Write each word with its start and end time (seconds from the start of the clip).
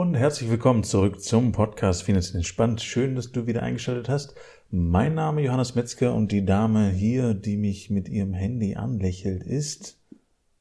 und 0.00 0.14
herzlich 0.14 0.48
willkommen 0.48 0.82
zurück 0.82 1.20
zum 1.20 1.52
Podcast 1.52 2.04
Finanziell 2.04 2.38
entspannt. 2.38 2.80
Schön, 2.80 3.16
dass 3.16 3.32
du 3.32 3.46
wieder 3.46 3.62
eingeschaltet 3.62 4.08
hast. 4.08 4.34
Mein 4.70 5.12
Name 5.12 5.42
Johannes 5.42 5.74
Metzger 5.74 6.14
und 6.14 6.32
die 6.32 6.46
Dame 6.46 6.88
hier, 6.88 7.34
die 7.34 7.58
mich 7.58 7.90
mit 7.90 8.08
ihrem 8.08 8.32
Handy 8.32 8.76
anlächelt, 8.76 9.42
ist 9.42 10.00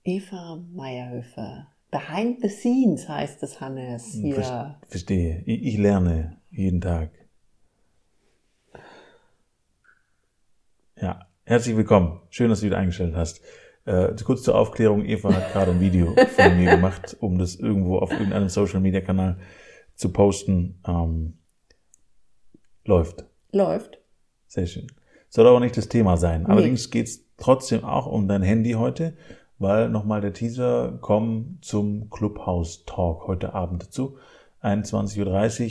Eva 0.03 0.61
Meyerhöfer. 0.73 1.67
Behind 1.89 2.41
the 2.41 2.49
scenes 2.49 3.07
heißt 3.07 3.41
es, 3.41 3.61
Hannes. 3.61 4.11
Hier. 4.11 4.75
Verstehe. 4.89 5.41
Ich, 5.45 5.63
ich 5.63 5.77
lerne 5.77 6.35
jeden 6.51 6.81
Tag. 6.81 7.09
Ja, 11.01 11.27
herzlich 11.45 11.77
willkommen. 11.77 12.19
Schön, 12.29 12.49
dass 12.49 12.59
du 12.59 12.65
wieder 12.65 12.77
eingeschaltet 12.77 13.15
hast. 13.15 13.41
Äh, 13.85 14.13
kurz 14.23 14.43
zur 14.43 14.55
Aufklärung, 14.55 15.05
Eva 15.05 15.33
hat 15.33 15.51
gerade 15.53 15.71
ein 15.71 15.79
Video 15.79 16.13
von 16.35 16.57
mir 16.57 16.71
gemacht, 16.71 17.17
um 17.19 17.37
das 17.37 17.55
irgendwo 17.55 17.97
auf 17.99 18.11
irgendeinem 18.11 18.49
Social 18.49 18.79
Media 18.79 19.01
Kanal 19.01 19.37
zu 19.95 20.11
posten. 20.11 20.79
Ähm, 20.87 21.37
läuft. 22.85 23.25
Läuft. 23.51 23.99
Sehr 24.47 24.67
schön. 24.67 24.87
Soll 25.29 25.47
aber 25.47 25.59
nicht 25.59 25.77
das 25.77 25.89
Thema 25.89 26.17
sein. 26.17 26.43
Nee. 26.43 26.49
Allerdings 26.49 26.89
geht's 26.89 27.25
trotzdem 27.37 27.83
auch 27.83 28.07
um 28.07 28.27
dein 28.27 28.41
Handy 28.41 28.73
heute, 28.73 29.13
weil 29.57 29.89
nochmal 29.89 30.21
der 30.21 30.33
Teaser, 30.33 30.97
komm 31.01 31.59
zum 31.61 32.09
Clubhouse 32.09 32.85
Talk 32.85 33.27
heute 33.27 33.53
Abend 33.53 33.83
dazu. 33.83 34.17
21.30 34.61 35.19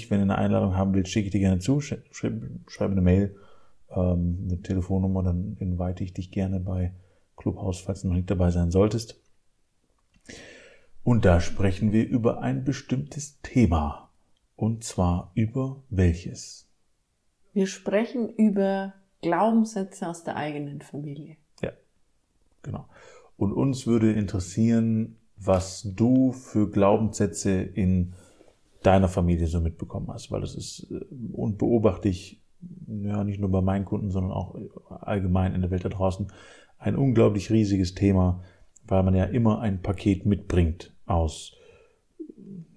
Uhr. 0.04 0.10
Wenn 0.10 0.18
du 0.18 0.22
eine 0.22 0.38
Einladung 0.38 0.76
haben 0.76 0.94
willst, 0.94 1.12
schicke 1.12 1.26
ich 1.26 1.32
dir 1.32 1.40
gerne 1.40 1.58
zu. 1.58 1.80
Schreib, 1.80 2.02
schreib 2.68 2.90
eine 2.90 3.02
Mail 3.02 3.36
ähm, 3.94 4.46
mit 4.46 4.64
Telefonnummer, 4.64 5.22
dann 5.22 5.56
invite 5.58 6.04
ich 6.04 6.12
dich 6.12 6.30
gerne 6.30 6.60
bei 6.60 6.92
Clubhouse, 7.38 7.80
falls 7.80 8.02
du 8.02 8.08
noch 8.08 8.14
nicht 8.14 8.30
dabei 8.30 8.50
sein 8.50 8.70
solltest. 8.70 9.20
Und 11.02 11.24
da 11.24 11.40
sprechen 11.40 11.92
wir 11.92 12.06
über 12.06 12.42
ein 12.42 12.64
bestimmtes 12.64 13.40
Thema. 13.42 14.10
Und 14.56 14.84
zwar 14.84 15.30
über 15.34 15.82
welches? 15.88 16.68
Wir 17.54 17.66
sprechen 17.66 18.28
über 18.28 18.92
Glaubenssätze 19.22 20.08
aus 20.08 20.24
der 20.24 20.36
eigenen 20.36 20.82
Familie. 20.82 21.36
Ja, 21.62 21.72
genau. 22.62 22.86
Und 23.36 23.52
uns 23.52 23.86
würde 23.86 24.12
interessieren, 24.12 25.16
was 25.36 25.82
du 25.94 26.32
für 26.32 26.70
Glaubenssätze 26.70 27.52
in 27.52 28.14
deiner 28.82 29.08
Familie 29.08 29.46
so 29.46 29.60
mitbekommen 29.60 30.08
hast, 30.08 30.30
weil 30.30 30.40
das 30.40 30.54
ist 30.54 30.90
äh, 30.90 31.04
und 31.32 31.58
beobachte 31.58 32.08
ich 32.08 32.40
ja 32.86 33.22
nicht 33.24 33.40
nur 33.40 33.50
bei 33.50 33.60
meinen 33.60 33.84
Kunden, 33.84 34.10
sondern 34.10 34.32
auch 34.32 34.56
allgemein 34.88 35.54
in 35.54 35.60
der 35.60 35.70
Welt 35.70 35.84
da 35.84 35.88
draußen 35.88 36.32
ein 36.78 36.96
unglaublich 36.96 37.50
riesiges 37.50 37.94
Thema, 37.94 38.42
weil 38.86 39.02
man 39.02 39.14
ja 39.14 39.24
immer 39.24 39.60
ein 39.60 39.82
Paket 39.82 40.26
mitbringt 40.26 40.94
aus, 41.06 41.56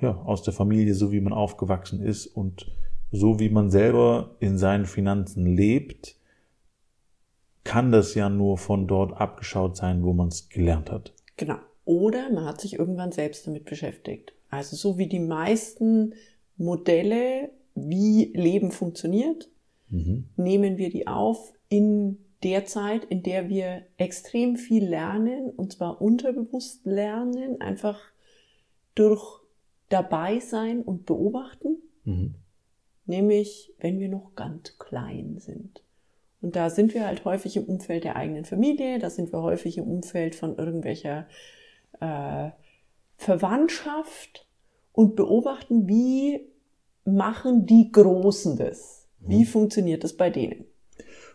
ja, 0.01 0.15
aus 0.15 0.43
der 0.43 0.53
Familie, 0.53 0.93
so 0.93 1.11
wie 1.11 1.21
man 1.21 1.33
aufgewachsen 1.33 2.01
ist 2.01 2.27
und 2.27 2.71
so 3.11 3.39
wie 3.39 3.49
man 3.49 3.69
selber 3.69 4.35
in 4.39 4.57
seinen 4.57 4.85
Finanzen 4.85 5.45
lebt, 5.45 6.15
kann 7.63 7.91
das 7.91 8.15
ja 8.15 8.29
nur 8.29 8.57
von 8.57 8.87
dort 8.87 9.19
abgeschaut 9.19 9.77
sein, 9.77 10.03
wo 10.03 10.13
man 10.13 10.29
es 10.29 10.49
gelernt 10.49 10.91
hat. 10.91 11.13
Genau. 11.37 11.57
Oder 11.85 12.31
man 12.31 12.45
hat 12.45 12.61
sich 12.61 12.79
irgendwann 12.79 13.11
selbst 13.11 13.45
damit 13.45 13.65
beschäftigt. 13.65 14.33
Also 14.49 14.75
so 14.75 14.97
wie 14.97 15.07
die 15.07 15.19
meisten 15.19 16.13
Modelle, 16.57 17.49
wie 17.75 18.31
Leben 18.33 18.71
funktioniert, 18.71 19.49
mhm. 19.89 20.25
nehmen 20.35 20.77
wir 20.77 20.89
die 20.89 21.07
auf 21.07 21.53
in 21.69 22.17
der 22.43 22.65
Zeit, 22.65 23.05
in 23.05 23.23
der 23.23 23.49
wir 23.49 23.83
extrem 23.97 24.55
viel 24.55 24.85
lernen, 24.87 25.51
und 25.51 25.73
zwar 25.73 26.01
unterbewusst 26.01 26.85
lernen, 26.85 27.61
einfach 27.61 27.99
durch 28.95 29.41
dabei 29.89 30.39
sein 30.39 30.81
und 30.81 31.05
beobachten, 31.05 31.77
mhm. 32.03 32.35
nämlich 33.05 33.73
wenn 33.79 33.99
wir 33.99 34.09
noch 34.09 34.35
ganz 34.35 34.77
klein 34.79 35.37
sind. 35.39 35.83
Und 36.41 36.55
da 36.55 36.71
sind 36.71 36.93
wir 36.95 37.05
halt 37.05 37.23
häufig 37.25 37.57
im 37.57 37.65
Umfeld 37.65 38.03
der 38.03 38.15
eigenen 38.15 38.45
Familie, 38.45 38.97
da 38.97 39.09
sind 39.09 39.31
wir 39.31 39.43
häufig 39.43 39.77
im 39.77 39.85
Umfeld 39.85 40.33
von 40.33 40.57
irgendwelcher 40.57 41.27
äh, 41.99 42.49
Verwandtschaft 43.17 44.47
und 44.93 45.15
beobachten, 45.15 45.87
wie 45.87 46.47
machen 47.05 47.67
die 47.67 47.91
Großen 47.91 48.57
das? 48.57 49.07
Wie 49.19 49.41
mhm. 49.41 49.45
funktioniert 49.45 50.03
das 50.03 50.17
bei 50.17 50.31
denen? 50.31 50.65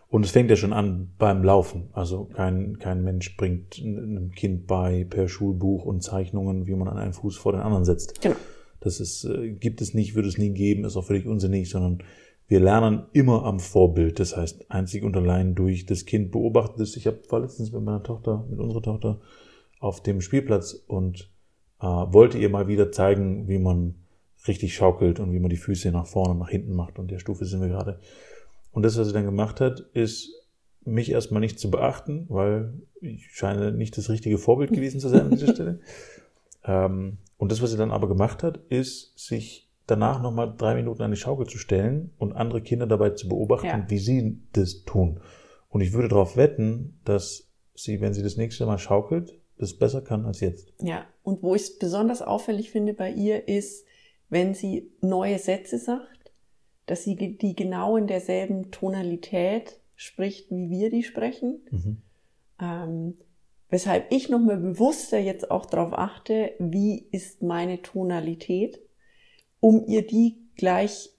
Und 0.09 0.23
es 0.23 0.31
fängt 0.31 0.49
ja 0.49 0.55
schon 0.55 0.73
an 0.73 1.13
beim 1.17 1.43
Laufen. 1.43 1.89
Also 1.91 2.25
kein, 2.25 2.79
kein 2.79 3.03
Mensch 3.03 3.35
bringt 3.35 3.81
einem 3.83 4.31
Kind 4.31 4.65
bei 4.65 5.05
per 5.09 5.27
Schulbuch 5.27 5.83
und 5.83 6.01
Zeichnungen, 6.01 6.65
wie 6.65 6.75
man 6.75 6.87
an 6.87 6.97
einen 6.97 7.13
Fuß 7.13 7.35
vor 7.35 7.51
den 7.51 7.61
anderen 7.61 7.83
setzt. 7.83 8.21
Genau. 8.21 8.35
Das 8.79 8.99
ist, 8.99 9.25
äh, 9.25 9.51
gibt 9.51 9.81
es 9.81 9.93
nicht, 9.93 10.15
wird 10.15 10.25
es 10.25 10.37
nie 10.37 10.51
geben, 10.51 10.85
ist 10.85 10.95
auch 10.95 11.03
völlig 11.03 11.25
unsinnig, 11.25 11.69
sondern 11.69 12.03
wir 12.47 12.61
lernen 12.61 13.03
immer 13.11 13.43
am 13.43 13.59
Vorbild. 13.59 14.19
Das 14.19 14.37
heißt, 14.37 14.71
einzig 14.71 15.03
und 15.03 15.17
allein 15.17 15.55
durch 15.55 15.85
das 15.85 16.05
Kind 16.05 16.31
beobachtet 16.31 16.79
es. 16.79 16.95
Ich 16.95 17.05
habe 17.05 17.19
war 17.29 17.41
letztens 17.41 17.73
mit 17.73 17.83
meiner 17.83 18.03
Tochter, 18.03 18.45
mit 18.49 18.59
unserer 18.59 18.81
Tochter 18.81 19.19
auf 19.79 20.01
dem 20.01 20.21
Spielplatz 20.21 20.73
und 20.87 21.29
äh, 21.81 21.85
wollte 21.85 22.37
ihr 22.37 22.49
mal 22.49 22.67
wieder 22.67 22.91
zeigen, 22.91 23.47
wie 23.49 23.59
man 23.59 23.95
richtig 24.47 24.75
schaukelt 24.75 25.19
und 25.19 25.33
wie 25.33 25.39
man 25.39 25.49
die 25.49 25.57
Füße 25.57 25.91
nach 25.91 26.07
vorne 26.07 26.31
und 26.31 26.39
nach 26.39 26.49
hinten 26.49 26.73
macht. 26.73 26.99
Und 26.99 27.11
der 27.11 27.19
Stufe 27.19 27.43
sind 27.45 27.59
wir 27.59 27.67
gerade. 27.67 27.99
Und 28.77 28.83
das, 28.83 28.95
was 28.95 29.07
sie 29.07 29.13
dann 29.13 29.25
gemacht 29.25 29.59
hat, 29.59 29.79
ist, 29.93 30.29
mich 30.85 31.11
erstmal 31.11 31.39
nicht 31.39 31.59
zu 31.59 31.71
beachten, 31.71 32.27
weil 32.29 32.73
ich 33.01 33.25
scheine 33.31 33.71
nicht 33.71 33.97
das 33.97 34.07
richtige 34.07 34.37
Vorbild 34.37 34.71
gewesen 34.71 34.99
zu 34.99 35.09
sein 35.09 35.21
an 35.21 35.31
dieser 35.31 35.47
Stelle. 35.55 35.79
Ähm, 36.63 37.17
und 37.37 37.51
das, 37.51 37.63
was 37.63 37.71
sie 37.71 37.77
dann 37.77 37.89
aber 37.89 38.07
gemacht 38.07 38.43
hat, 38.43 38.57
ist, 38.69 39.17
sich 39.17 39.67
danach 39.87 40.21
nochmal 40.21 40.53
drei 40.55 40.75
Minuten 40.75 41.01
an 41.01 41.09
die 41.09 41.17
Schaukel 41.17 41.47
zu 41.47 41.57
stellen 41.57 42.11
und 42.19 42.33
andere 42.33 42.61
Kinder 42.61 42.85
dabei 42.85 43.09
zu 43.09 43.27
beobachten, 43.27 43.65
ja. 43.65 43.85
wie 43.87 43.97
sie 43.97 44.43
das 44.53 44.83
tun. 44.83 45.21
Und 45.69 45.81
ich 45.81 45.93
würde 45.93 46.09
darauf 46.09 46.37
wetten, 46.37 46.99
dass 47.03 47.49
sie, 47.73 47.99
wenn 47.99 48.13
sie 48.13 48.21
das 48.21 48.37
nächste 48.37 48.67
Mal 48.67 48.77
schaukelt, 48.77 49.39
das 49.57 49.75
besser 49.75 50.03
kann 50.03 50.23
als 50.23 50.39
jetzt. 50.39 50.71
Ja, 50.83 51.07
und 51.23 51.41
wo 51.41 51.55
ich 51.55 51.63
es 51.63 51.79
besonders 51.79 52.21
auffällig 52.21 52.69
finde 52.69 52.93
bei 52.93 53.09
ihr 53.09 53.47
ist, 53.47 53.87
wenn 54.29 54.53
sie 54.53 54.91
neue 55.01 55.39
Sätze 55.39 55.79
sagt, 55.79 56.16
dass 56.87 57.03
sie 57.03 57.15
die 57.15 57.55
genau 57.55 57.97
in 57.97 58.07
derselben 58.07 58.71
Tonalität 58.71 59.79
spricht, 59.95 60.49
wie 60.49 60.69
wir 60.69 60.89
die 60.89 61.03
sprechen. 61.03 61.59
Mhm. 61.69 62.01
Ähm, 62.59 63.17
weshalb 63.69 64.11
ich 64.11 64.29
nochmal 64.29 64.57
bewusster 64.57 65.19
jetzt 65.19 65.51
auch 65.51 65.65
darauf 65.65 65.93
achte, 65.93 66.53
wie 66.59 67.07
ist 67.11 67.43
meine 67.43 67.81
Tonalität, 67.81 68.79
um 69.59 69.85
ihr 69.85 70.07
die 70.07 70.37
gleich 70.55 71.09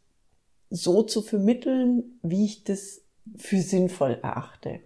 so 0.71 1.03
zu 1.03 1.23
vermitteln, 1.23 2.19
wie 2.23 2.47
ich 2.47 2.65
das 2.65 3.03
für 3.37 3.61
sinnvoll 3.61 4.19
erachte. 4.23 4.81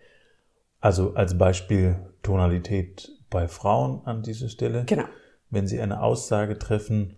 Also 0.81 1.15
als 1.15 1.39
Beispiel 1.39 2.13
Tonalität 2.23 3.11
bei 3.31 3.47
Frauen 3.47 4.05
an 4.05 4.23
dieser 4.23 4.49
Stelle. 4.49 4.85
Genau. 4.85 5.05
Wenn 5.49 5.67
sie 5.67 5.81
eine 5.81 6.03
Aussage 6.03 6.59
treffen, 6.59 7.17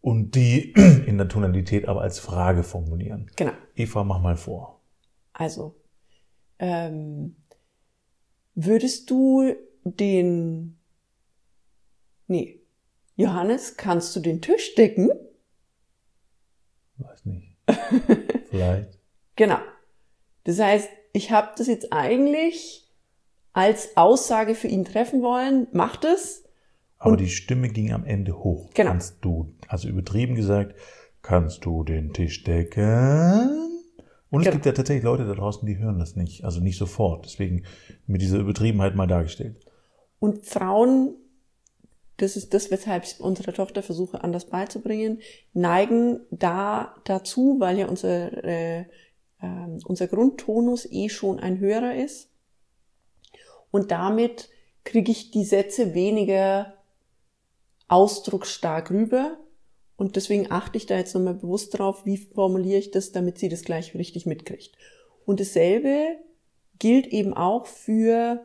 und 0.00 0.32
die 0.32 0.72
in 1.06 1.18
der 1.18 1.28
Tonalität 1.28 1.88
aber 1.88 2.02
als 2.02 2.18
Frage 2.18 2.62
formulieren. 2.62 3.30
Genau. 3.36 3.52
Eva, 3.74 4.04
mach 4.04 4.20
mal 4.20 4.36
vor. 4.36 4.80
Also, 5.32 5.74
ähm, 6.58 7.36
würdest 8.54 9.10
du 9.10 9.54
den, 9.84 10.78
nee, 12.26 12.60
Johannes, 13.16 13.76
kannst 13.76 14.14
du 14.16 14.20
den 14.20 14.40
Tisch 14.40 14.74
decken? 14.74 15.10
Weiß 16.96 17.24
nicht. 17.24 17.56
Vielleicht. 18.50 18.98
Genau. 19.36 19.58
Das 20.44 20.58
heißt, 20.58 20.88
ich 21.12 21.30
habe 21.30 21.52
das 21.56 21.66
jetzt 21.66 21.92
eigentlich 21.92 22.88
als 23.52 23.96
Aussage 23.96 24.54
für 24.54 24.68
ihn 24.68 24.84
treffen 24.84 25.22
wollen, 25.22 25.66
macht 25.72 26.04
es, 26.04 26.44
aber 26.98 27.12
und 27.12 27.20
die 27.20 27.28
Stimme 27.28 27.68
ging 27.68 27.92
am 27.92 28.04
Ende 28.04 28.38
hoch. 28.38 28.70
Genau. 28.74 28.90
Kannst 28.90 29.24
du, 29.24 29.54
also 29.68 29.88
übertrieben 29.88 30.34
gesagt, 30.34 30.74
kannst 31.22 31.64
du 31.64 31.84
den 31.84 32.12
Tisch 32.12 32.42
decken? 32.42 33.68
Und 34.30 34.40
es 34.40 34.44
genau. 34.44 34.54
gibt 34.54 34.66
ja 34.66 34.72
tatsächlich 34.72 35.04
Leute 35.04 35.24
da 35.24 35.34
draußen, 35.34 35.66
die 35.66 35.78
hören 35.78 35.98
das 35.98 36.16
nicht, 36.16 36.44
also 36.44 36.60
nicht 36.60 36.76
sofort. 36.76 37.24
Deswegen 37.24 37.64
mit 38.06 38.20
dieser 38.20 38.38
Übertriebenheit 38.38 38.94
mal 38.94 39.06
dargestellt. 39.06 39.56
Und 40.18 40.44
Frauen, 40.44 41.14
das 42.16 42.36
ist 42.36 42.52
das, 42.52 42.70
weshalb 42.70 43.04
ich 43.04 43.20
unserer 43.20 43.52
Tochter 43.52 43.82
versuche, 43.82 44.22
anders 44.24 44.46
beizubringen, 44.46 45.20
neigen 45.52 46.20
da 46.30 46.96
dazu, 47.04 47.56
weil 47.60 47.78
ja 47.78 47.86
unser, 47.86 48.44
äh, 48.44 48.80
äh, 48.80 48.86
unser 49.84 50.08
Grundtonus 50.08 50.84
eh 50.90 51.08
schon 51.08 51.38
ein 51.38 51.60
höherer 51.60 51.94
ist. 51.94 52.28
Und 53.70 53.92
damit 53.92 54.50
kriege 54.84 55.12
ich 55.12 55.30
die 55.30 55.44
Sätze 55.44 55.94
weniger 55.94 56.77
ausdrucksstark 57.88 58.90
rüber. 58.90 59.38
Und 59.96 60.16
deswegen 60.16 60.50
achte 60.50 60.78
ich 60.78 60.86
da 60.86 60.96
jetzt 60.96 61.14
nochmal 61.14 61.34
bewusst 61.34 61.76
drauf, 61.76 62.06
wie 62.06 62.18
formuliere 62.18 62.78
ich 62.78 62.90
das, 62.90 63.10
damit 63.12 63.38
sie 63.38 63.48
das 63.48 63.62
gleich 63.62 63.94
richtig 63.94 64.26
mitkriegt. 64.26 64.70
Und 65.26 65.40
dasselbe 65.40 66.16
gilt 66.78 67.08
eben 67.08 67.34
auch 67.34 67.66
für 67.66 68.44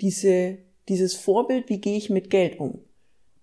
diese, 0.00 0.58
dieses 0.88 1.14
Vorbild, 1.14 1.68
wie 1.68 1.80
gehe 1.80 1.96
ich 1.96 2.10
mit 2.10 2.28
Geld 2.30 2.60
um. 2.60 2.80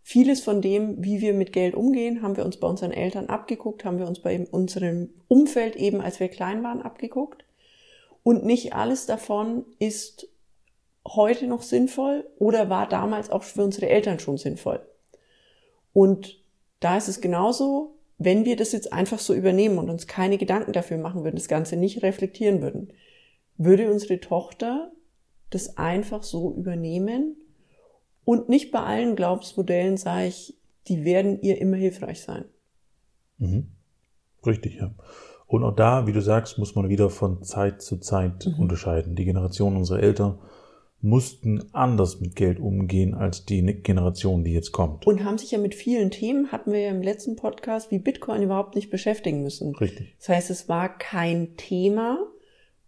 Vieles 0.06 0.42
von 0.42 0.62
dem, 0.62 1.04
wie 1.04 1.22
wir 1.22 1.34
mit 1.34 1.54
Geld 1.54 1.76
umgehen, 1.76 2.22
haben 2.22 2.36
wir 2.36 2.46
uns 2.46 2.58
bei 2.58 2.68
unseren 2.68 2.92
Eltern 2.92 3.28
abgeguckt, 3.28 3.86
haben 3.86 3.98
wir 3.98 4.08
uns 4.08 4.20
bei 4.20 4.48
unserem 4.52 5.10
Umfeld 5.30 5.78
eben, 5.78 6.02
als 6.02 6.20
wir 6.20 6.28
klein 6.28 6.62
waren, 6.62 6.82
abgeguckt. 6.82 7.46
Und 8.22 8.46
nicht 8.46 8.74
alles 8.74 9.06
davon 9.06 9.66
ist 9.80 10.28
heute 11.08 11.48
noch 11.48 11.62
sinnvoll 11.62 12.26
oder 12.38 12.70
war 12.70 12.88
damals 12.88 13.30
auch 13.30 13.44
für 13.44 13.64
unsere 13.64 13.90
Eltern 13.90 14.20
schon 14.20 14.38
sinnvoll. 14.38 14.80
Und 15.92 16.42
da 16.80 16.98
ist 16.98 17.08
es 17.08 17.22
genauso, 17.22 17.96
wenn 18.18 18.46
wir 18.46 18.56
das 18.56 18.72
jetzt 18.72 18.94
einfach 18.94 19.20
so 19.20 19.34
übernehmen 19.34 19.78
und 19.78 19.90
uns 19.90 20.08
keine 20.08 20.38
Gedanken 20.38 20.74
dafür 20.74 20.98
machen 20.98 21.24
würden, 21.24 21.36
das 21.36 21.48
Ganze 21.48 21.76
nicht 21.76 22.04
reflektieren 22.04 22.62
würden, 22.62 22.94
würde 23.58 23.92
unsere 23.92 24.20
Tochter 24.20 24.92
das 25.50 25.78
einfach 25.78 26.24
so 26.24 26.54
übernehmen 26.56 27.36
und 28.26 28.50
nicht 28.50 28.72
bei 28.72 28.80
allen 28.80 29.16
Glaubensmodellen 29.16 29.98
sage 29.98 30.28
ich, 30.28 30.58
die 30.88 31.06
werden 31.06 31.42
ihr 31.42 31.60
immer 31.60 31.78
hilfreich 31.78 32.22
sein. 32.22 32.46
Mhm. 33.38 33.68
Richtig, 34.46 34.76
ja. 34.76 34.94
Und 35.48 35.64
auch 35.64 35.76
da, 35.76 36.08
wie 36.08 36.14
du 36.14 36.22
sagst, 36.22 36.58
muss 36.58 36.76
man 36.76 36.90
wieder 36.90 37.10
von 37.10 37.44
Zeit 37.44 37.82
zu 37.82 37.98
Zeit 37.98 38.46
mhm. 38.46 38.60
unterscheiden. 38.60 39.16
Die 39.16 39.26
Generation 39.26 39.78
unserer 39.78 40.00
Eltern 40.00 40.40
mussten 41.04 41.70
anders 41.74 42.22
mit 42.22 42.36
Geld 42.36 42.60
umgehen 42.60 43.14
als 43.14 43.46
die 43.46 43.62
Generation, 43.62 44.46
die 44.46 44.54
jetzt 44.54 44.72
kommt. 44.72 45.06
Und 45.06 45.26
haben 45.26 45.38
sich 45.38 45.52
ja 45.52 45.58
mit 45.58 45.76
vielen 45.76 46.12
Themen, 46.12 46.52
hatten 46.52 46.72
wir 46.72 46.80
ja 46.80 46.92
im 46.92 47.02
letzten 47.02 47.36
Podcast, 47.36 47.92
wie 47.92 48.00
Bitcoin 48.00 48.42
überhaupt 48.42 48.76
nicht 48.76 48.90
beschäftigen 48.90 49.44
müssen. 49.44 49.76
Richtig. 49.76 50.16
Das 50.18 50.30
heißt, 50.30 50.50
es 50.50 50.70
war 50.70 50.98
kein 50.98 51.58
Thema, 51.58 52.20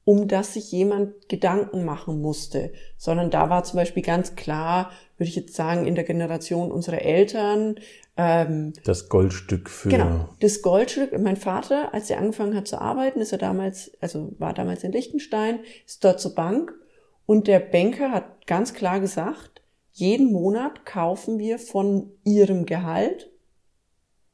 um 0.05 0.29
das 0.29 0.53
sich 0.53 0.71
jemand 0.71 1.27
Gedanken 1.27 1.83
machen 1.83 2.21
musste, 2.21 2.71
sondern 2.95 3.31
da 3.31 3.49
war 3.49 3.65
zum 3.65 3.77
Beispiel 3.77 4.03
ganz 4.03 4.35
klar, 4.35 4.91
würde 5.17 5.29
ich 5.29 5.35
jetzt 5.35 5.53
sagen, 5.53 5.85
in 5.85 5.95
der 5.95 6.05
Generation 6.05 6.71
unserer 6.71 7.01
Eltern. 7.01 7.75
Ähm, 8.15 8.71
das 8.85 9.09
Goldstück 9.09 9.69
für. 9.69 9.89
Genau, 9.89 10.29
das 10.39 10.61
Goldstück. 10.61 11.11
Mein 11.19 11.35
Vater, 11.35 11.93
als 11.93 12.09
er 12.09 12.19
angefangen 12.19 12.55
hat 12.55 12.67
zu 12.67 12.79
arbeiten, 12.79 13.19
ist 13.19 13.33
er 13.33 13.39
damals, 13.39 13.91
also 13.99 14.33
war 14.39 14.53
damals 14.53 14.85
in 14.85 14.93
Liechtenstein, 14.93 15.59
ist 15.85 16.01
dort 16.05 16.21
zur 16.21 16.33
Bank 16.33 16.73
und 17.25 17.47
der 17.47 17.59
Banker 17.59 18.11
hat 18.11 18.47
ganz 18.47 18.73
klar 18.73 18.99
gesagt, 18.99 19.61
jeden 19.91 20.31
Monat 20.31 20.85
kaufen 20.85 21.39
wir 21.39 21.57
von 21.57 22.11
ihrem 22.23 22.65
Gehalt 22.65 23.31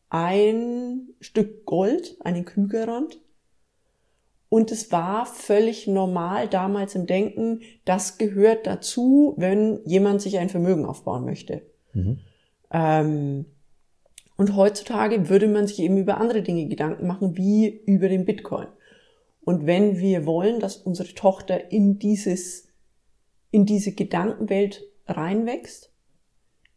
ein 0.10 1.10
Stück 1.22 1.66
Gold, 1.66 2.18
einen 2.20 2.46
Kügerand. 2.46 3.22
Und 4.50 4.72
es 4.72 4.92
war 4.92 5.26
völlig 5.26 5.88
normal 5.88 6.50
damals 6.50 6.96
im 6.96 7.06
Denken, 7.06 7.62
das 7.86 8.18
gehört 8.18 8.68
dazu, 8.68 9.36
wenn 9.38 9.80
jemand 9.86 10.22
sich 10.22 10.40
ein 10.40 10.50
Vermögen 10.50 10.86
aufbauen 10.86 11.24
möchte. 11.24 11.62
Mhm. 11.94 12.20
Ähm, 12.72 13.46
und 14.36 14.56
heutzutage 14.56 15.30
würde 15.30 15.48
man 15.48 15.68
sich 15.68 15.80
eben 15.80 15.98
über 15.98 16.18
andere 16.18 16.42
Dinge 16.42 16.68
Gedanken 16.68 17.08
machen, 17.08 17.38
wie 17.38 17.70
über 17.86 18.10
den 18.10 18.26
Bitcoin. 18.26 18.68
Und 19.42 19.66
wenn 19.66 20.00
wir 20.00 20.26
wollen, 20.26 20.60
dass 20.60 20.78
unsere 20.78 21.14
Tochter 21.14 21.72
in 21.72 22.00
dieses 22.00 22.71
in 23.52 23.66
diese 23.66 23.92
Gedankenwelt 23.92 24.84
reinwächst, 25.08 25.92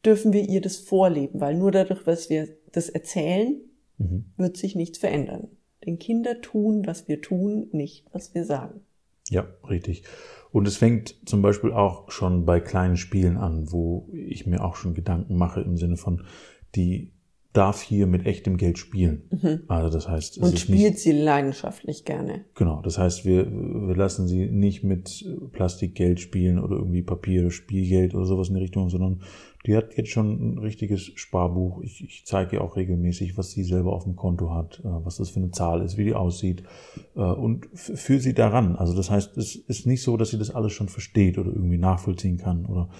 dürfen 0.05 0.33
wir 0.33 0.43
ihr 0.43 0.61
das 0.61 0.77
vorleben, 0.77 1.41
weil 1.41 1.55
nur 1.55 1.71
dadurch, 1.71 2.03
dass 2.05 2.29
wir 2.29 2.49
das 2.73 2.89
erzählen, 2.89 3.61
mhm. 3.99 4.27
wird 4.37 4.57
sich 4.57 4.75
nichts 4.75 4.99
verändern. 4.99 5.49
Denn 5.85 5.99
Kinder 5.99 6.41
tun, 6.41 6.87
was 6.87 7.09
wir 7.09 7.21
tun, 7.21 7.69
nicht, 7.73 8.07
was 8.13 8.35
wir 8.35 8.45
sagen. 8.45 8.81
Ja, 9.31 9.47
richtig. 9.69 10.05
Und 10.51 10.69
es 10.69 10.77
fängt 10.77 11.17
zum 11.27 11.43
Beispiel 11.43 11.73
auch 11.73 12.11
schon 12.11 12.45
bei 12.45 12.61
kleinen 12.61 12.97
Spielen 12.97 13.37
an, 13.37 13.73
wo 13.73 14.09
ich 14.13 14.47
mir 14.47 14.63
auch 14.65 14.77
schon 14.77 14.95
Gedanken 14.95 15.37
mache 15.37 15.61
im 15.61 15.77
Sinne 15.77 15.97
von, 15.97 16.25
die 16.75 17.14
darf 17.55 17.81
hier 17.83 18.09
mit 18.09 18.27
echtem 18.27 18.57
Geld 18.57 18.79
spielen. 18.79 19.23
Mhm. 19.31 19.61
Also 19.69 19.89
das 19.89 20.09
heißt, 20.09 20.39
und 20.39 20.59
spielt 20.59 20.81
nicht, 20.81 20.99
sie 20.99 21.13
leidenschaftlich 21.13 22.05
gerne. 22.05 22.45
Genau, 22.57 22.83
das 22.83 22.99
heißt, 22.99 23.25
wir, 23.25 23.47
wir 23.51 23.95
lassen 23.95 24.27
sie 24.27 24.47
nicht 24.47 24.83
mit 24.83 25.25
Plastikgeld 25.53 26.19
spielen 26.19 26.59
oder 26.59 26.77
irgendwie 26.77 27.03
Papier, 27.03 27.53
Spielgeld 27.53 28.13
oder 28.15 28.27
sowas 28.27 28.49
in 28.49 28.55
die 28.55 28.61
Richtung, 28.61 28.91
sondern 28.91 29.21
die 29.67 29.77
hat 29.77 29.97
jetzt 29.97 30.11
schon 30.11 30.55
ein 30.55 30.59
richtiges 30.59 31.13
Sparbuch. 31.15 31.81
Ich, 31.83 32.03
ich 32.03 32.27
zeige 32.27 32.57
ihr 32.57 32.63
auch 32.63 32.75
regelmäßig, 32.75 33.39
was 33.39 33.53
sie 33.53 33.63
selber 33.63 33.93
auf 33.93 34.03
dem 34.03 34.17
Konto 34.17 34.53
hat, 34.53 34.81
äh, 34.81 34.89
was 35.05 35.19
das 35.19 35.31
für 35.31 35.39
eine 35.39 35.53
Zahl 35.53 35.81
ist, 35.81 35.97
wie 35.97 36.05
die 36.05 36.15
aussieht 36.15 36.65
äh, 37.15 37.21
und 37.21 37.69
führe 37.73 38.21
sie 38.21 38.35
daran. 38.35 38.75
Also 38.75 38.97
das 38.97 39.11
heißt, 39.11 39.37
es 39.39 39.55
ist 39.55 39.87
nicht 39.87 40.03
so, 40.03 40.17
dass 40.17 40.31
sie 40.31 40.39
das 40.39 40.51
alles 40.51 40.73
schon 40.73 40.89
versteht 40.89 41.39
oder 41.39 41.53
irgendwie 41.53 41.79
nachvollziehen 41.79 42.37
kann 42.37 42.67
oder 42.67 42.91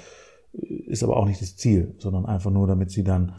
äh, 0.57 0.65
ist 0.87 1.03
aber 1.03 1.17
auch 1.17 1.27
nicht 1.27 1.43
das 1.43 1.57
Ziel, 1.57 1.97
sondern 1.99 2.25
einfach 2.25 2.53
nur, 2.53 2.69
damit 2.69 2.93
sie 2.93 3.03
dann 3.03 3.35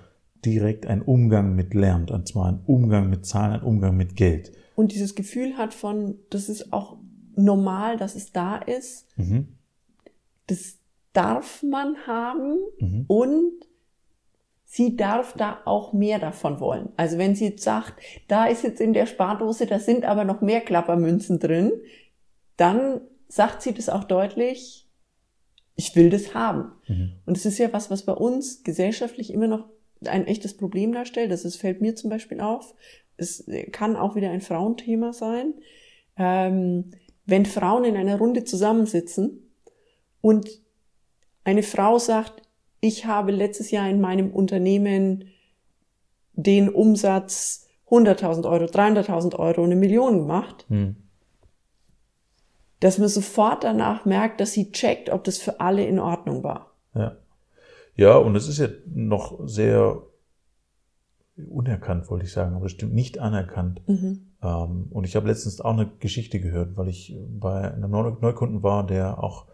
direkt 0.45 0.85
einen 0.85 1.01
Umgang 1.01 1.55
mit 1.55 1.73
lernt, 1.73 2.11
und 2.11 2.27
zwar 2.27 2.47
einen 2.47 2.63
Umgang 2.65 3.09
mit 3.09 3.25
Zahlen, 3.25 3.53
einen 3.53 3.63
Umgang 3.63 3.97
mit 3.97 4.15
Geld. 4.15 4.51
Und 4.75 4.91
dieses 4.91 5.15
Gefühl 5.15 5.57
hat 5.57 5.73
von, 5.73 6.15
das 6.29 6.49
ist 6.49 6.73
auch 6.73 6.97
normal, 7.35 7.97
dass 7.97 8.15
es 8.15 8.31
da 8.31 8.57
ist. 8.57 9.07
Mhm. 9.17 9.47
Das 10.47 10.77
darf 11.13 11.63
man 11.63 11.95
haben 12.07 12.57
mhm. 12.79 13.05
und 13.07 13.53
sie 14.65 14.95
darf 14.95 15.33
da 15.33 15.61
auch 15.65 15.93
mehr 15.93 16.19
davon 16.19 16.59
wollen. 16.59 16.89
Also 16.97 17.17
wenn 17.17 17.35
sie 17.35 17.45
jetzt 17.45 17.63
sagt, 17.63 18.01
da 18.27 18.45
ist 18.45 18.63
jetzt 18.63 18.81
in 18.81 18.93
der 18.93 19.05
Spardose, 19.05 19.65
da 19.65 19.79
sind 19.79 20.03
aber 20.03 20.25
noch 20.25 20.41
mehr 20.41 20.61
Klappermünzen 20.61 21.39
drin, 21.39 21.71
dann 22.57 23.01
sagt 23.27 23.61
sie 23.61 23.73
das 23.73 23.89
auch 23.89 24.03
deutlich, 24.03 24.89
ich 25.75 25.95
will 25.95 26.09
das 26.09 26.33
haben. 26.33 26.71
Mhm. 26.87 27.13
Und 27.25 27.37
es 27.37 27.45
ist 27.45 27.57
ja 27.57 27.71
was, 27.71 27.89
was 27.89 28.03
bei 28.03 28.13
uns 28.13 28.63
gesellschaftlich 28.63 29.31
immer 29.31 29.47
noch 29.47 29.69
ein 30.07 30.27
echtes 30.27 30.55
Problem 30.55 30.91
darstellt. 30.93 31.31
Das 31.31 31.45
ist, 31.45 31.57
fällt 31.57 31.81
mir 31.81 31.95
zum 31.95 32.09
Beispiel 32.09 32.41
auf. 32.41 32.73
Es 33.17 33.45
kann 33.71 33.95
auch 33.95 34.15
wieder 34.15 34.29
ein 34.29 34.41
Frauenthema 34.41 35.13
sein. 35.13 35.53
Ähm, 36.17 36.91
wenn 37.25 37.45
Frauen 37.45 37.85
in 37.85 37.97
einer 37.97 38.17
Runde 38.17 38.43
zusammensitzen 38.43 39.51
und 40.21 40.49
eine 41.43 41.63
Frau 41.63 41.99
sagt, 41.99 42.41
ich 42.81 43.05
habe 43.05 43.31
letztes 43.31 43.71
Jahr 43.71 43.89
in 43.89 44.01
meinem 44.01 44.31
Unternehmen 44.31 45.29
den 46.33 46.69
Umsatz 46.69 47.67
100.000 47.89 48.49
Euro, 48.49 48.65
300.000 48.65 49.35
Euro, 49.37 49.63
eine 49.63 49.75
Million 49.75 50.19
gemacht, 50.19 50.65
hm. 50.69 50.95
dass 52.79 52.97
man 52.97 53.07
sofort 53.07 53.63
danach 53.63 54.05
merkt, 54.05 54.41
dass 54.41 54.53
sie 54.53 54.71
checkt, 54.71 55.09
ob 55.09 55.23
das 55.23 55.37
für 55.37 55.59
alle 55.59 55.85
in 55.85 55.99
Ordnung 55.99 56.43
war. 56.43 56.71
Ja. 56.93 57.15
Ja, 57.95 58.17
und 58.17 58.35
es 58.35 58.47
ist 58.47 58.59
ja 58.59 58.67
noch 58.85 59.47
sehr 59.47 60.01
unerkannt, 61.35 62.09
wollte 62.09 62.25
ich 62.25 62.31
sagen, 62.31 62.55
aber 62.55 62.69
stimmt 62.69 62.93
nicht 62.93 63.19
anerkannt. 63.19 63.81
Mhm. 63.87 64.27
Ähm, 64.41 64.87
und 64.89 65.03
ich 65.05 65.15
habe 65.15 65.27
letztens 65.27 65.61
auch 65.61 65.73
eine 65.73 65.89
Geschichte 65.99 66.39
gehört, 66.39 66.77
weil 66.77 66.87
ich 66.87 67.17
bei 67.27 67.73
einem 67.73 67.91
Neukunden 67.91 68.63
war, 68.63 68.85
der 68.85 69.23
auch 69.23 69.47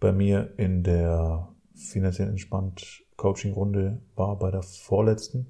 bei 0.00 0.12
mir 0.12 0.54
in 0.58 0.82
der 0.82 1.48
finanziell 1.74 2.28
entspannt 2.28 3.02
Coaching-Runde 3.16 4.00
war, 4.14 4.38
bei 4.38 4.50
der 4.50 4.62
vorletzten. 4.62 5.48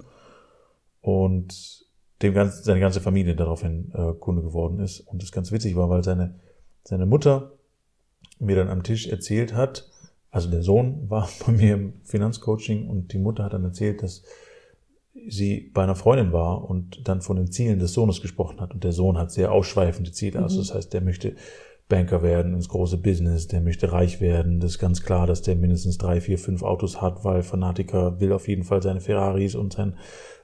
Und 1.01 1.87
dem 2.23 2.35
ganzen, 2.35 2.65
seine 2.65 2.81
ganze 2.81 3.01
Familie 3.01 3.37
daraufhin 3.37 3.93
äh, 3.95 4.13
Kunde 4.15 4.43
geworden 4.43 4.81
ist. 4.81 5.01
Und 5.01 5.23
das 5.23 5.33
ganz 5.33 5.53
witzig 5.53 5.77
war, 5.77 5.89
weil 5.89 6.03
seine, 6.03 6.41
seine 6.83 7.07
Mutter 7.07 7.53
mir 8.39 8.57
dann 8.57 8.69
am 8.69 8.83
Tisch 8.83 9.07
erzählt 9.07 9.55
hat, 9.55 9.89
also 10.39 10.51
der 10.51 10.63
Sohn 10.63 11.11
war 11.11 11.29
bei 11.47 11.53
mir 11.53 11.75
im 11.75 11.93
Finanzcoaching 12.05 12.89
und 12.89 13.13
die 13.13 13.19
Mutter 13.19 13.45
hat 13.45 13.55
dann 13.55 13.65
erzählt, 13.65 14.03
dass 14.03 14.23
sie 15.29 15.73
bei 15.75 15.83
einer 15.83 15.97
Freundin 15.97 16.33
war 16.33 16.71
und 16.71 17.09
dann 17.09 17.23
von 17.23 17.37
den 17.37 17.51
Zielen 17.51 17.81
des 17.81 17.93
Sohnes 17.93 18.23
gesprochen 18.23 18.61
hat. 18.61 18.73
Und 18.73 18.85
der 18.85 18.93
Sohn 18.93 19.19
hat 19.19 19.33
sehr 19.33 19.51
ausschweifende 19.51 20.13
Ziele. 20.13 20.41
Also 20.41 20.57
mhm. 20.57 20.61
das 20.61 20.75
heißt, 20.75 20.93
der 20.95 21.01
möchte 21.01 21.35
Banker 21.89 22.23
werden, 22.23 22.55
ins 22.55 22.69
große 22.69 22.99
Business, 22.99 23.49
der 23.49 23.61
möchte 23.61 23.91
reich 23.91 24.21
werden. 24.21 24.61
Das 24.61 24.73
ist 24.73 24.79
ganz 24.79 25.03
klar, 25.03 25.27
dass 25.27 25.43
der 25.43 25.57
mindestens 25.57 25.99
drei, 25.99 26.21
vier, 26.21 26.39
fünf 26.39 26.63
Autos 26.63 27.01
hat, 27.01 27.25
weil 27.25 27.43
Fanatiker 27.43 28.21
will 28.21 28.33
auf 28.33 28.47
jeden 28.47 28.63
Fall 28.63 28.81
seine 28.81 29.01
Ferraris 29.01 29.57
und 29.57 29.73
sein 29.73 29.97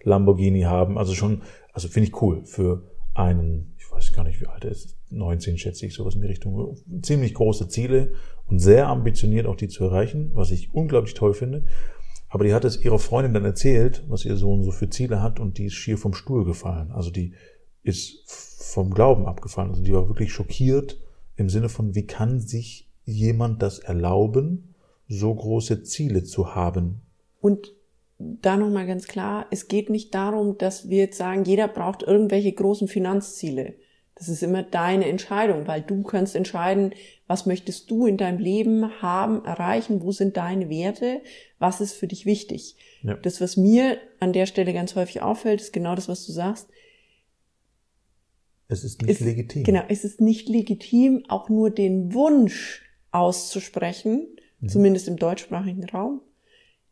Lamborghini 0.03 0.63
haben. 0.63 0.99
Also 0.99 1.15
schon, 1.15 1.43
also 1.73 1.87
finde 1.87 2.09
ich 2.09 2.21
cool 2.21 2.45
für 2.45 2.83
einen, 3.15 3.77
ich 3.79 3.93
weiß 3.93 4.13
gar 4.13 4.25
nicht, 4.25 4.41
wie 4.41 4.49
alt 4.49 4.65
er 4.65 4.73
ist, 4.73 4.97
19 5.11 5.57
schätze 5.57 5.87
ich, 5.87 5.95
sowas 5.95 6.17
in 6.17 6.23
die 6.23 6.27
Richtung. 6.27 6.77
Ziemlich 7.03 7.35
große 7.35 7.69
Ziele 7.69 8.15
und 8.47 8.59
sehr 8.59 8.89
ambitioniert 8.89 9.47
auch 9.47 9.57
die 9.57 9.69
zu 9.69 9.85
erreichen, 9.85 10.31
was 10.35 10.51
ich 10.51 10.75
unglaublich 10.75 11.15
toll 11.15 11.35
finde. 11.35 11.65
Aber 12.29 12.45
die 12.45 12.53
hat 12.53 12.65
es 12.65 12.85
ihrer 12.85 12.99
Freundin 12.99 13.35
dann 13.35 13.45
erzählt, 13.45 14.05
was 14.09 14.25
ihr 14.25 14.37
Sohn 14.37 14.63
so 14.63 14.73
für 14.73 14.91
Ziele 14.91 15.23
hat 15.23 15.39
und 15.39 15.59
die 15.59 15.67
ist 15.67 15.75
schier 15.75 15.97
vom 15.97 16.15
Stuhl 16.15 16.45
gefallen. 16.45 16.91
Also 16.91 17.11
die 17.11 17.35
ist 17.83 18.25
vom 18.73 18.93
Glauben 18.93 19.27
abgefallen. 19.27 19.71
Also 19.71 19.83
die 19.83 19.93
war 19.93 20.09
wirklich 20.09 20.33
schockiert 20.33 20.99
im 21.37 21.49
Sinne 21.49 21.69
von, 21.69 21.95
wie 21.95 22.07
kann 22.07 22.41
sich 22.41 22.89
jemand 23.05 23.63
das 23.63 23.79
erlauben, 23.79 24.75
so 25.09 25.35
große 25.35 25.83
Ziele 25.83 26.25
zu 26.25 26.55
haben? 26.55 27.03
Und 27.41 27.73
da 28.19 28.57
nochmal 28.57 28.87
ganz 28.87 29.07
klar, 29.07 29.47
es 29.51 29.69
geht 29.69 29.91
nicht 29.91 30.15
darum, 30.15 30.57
dass 30.59 30.89
wir 30.89 30.99
jetzt 30.99 31.19
sagen, 31.19 31.45
jeder 31.45 31.69
braucht 31.69 32.03
irgendwelche 32.03 32.53
großen 32.53 32.89
Finanzziele. 32.89 33.75
Das 34.17 34.29
ist 34.29 34.43
immer 34.43 34.63
deine 34.63 35.07
Entscheidung, 35.09 35.67
weil 35.67 35.83
du 35.83 36.03
kannst 36.05 36.37
entscheiden, 36.37 36.93
was 37.27 37.47
möchtest 37.47 37.91
du 37.91 38.07
in 38.07 38.17
deinem 38.17 38.39
Leben 38.39 39.03
haben, 39.03 39.45
erreichen, 39.45 40.03
wo 40.03 40.13
sind 40.13 40.37
deine 40.37 40.71
Werte, 40.71 41.21
was 41.59 41.81
ist 41.81 41.95
für 41.95 42.07
dich 42.07 42.25
wichtig. 42.25 42.77
Ja. 43.03 43.15
Das, 43.15 43.41
was 43.41 43.57
mir 43.57 43.99
an 44.21 44.33
der 44.33 44.47
Stelle 44.47 44.73
ganz 44.73 44.95
häufig 44.95 45.21
auffällt, 45.21 45.61
ist 45.61 45.73
genau 45.73 45.97
das, 45.97 46.09
was 46.09 46.27
du 46.27 46.33
sagst. 46.33 46.69
Es 48.69 48.85
ist 48.85 49.03
nicht 49.03 49.11
ist, 49.11 49.21
legitim. 49.21 49.65
Genau, 49.65 49.83
es 49.89 50.05
ist 50.05 50.21
nicht 50.21 50.49
legitim, 50.49 51.25
auch 51.29 51.49
nur 51.49 51.71
den 51.71 52.15
Wunsch 52.15 52.83
auszusprechen, 53.11 54.29
mhm. 54.61 54.69
zumindest 54.69 55.09
im 55.09 55.17
deutschsprachigen 55.17 55.85
Raum, 55.85 56.21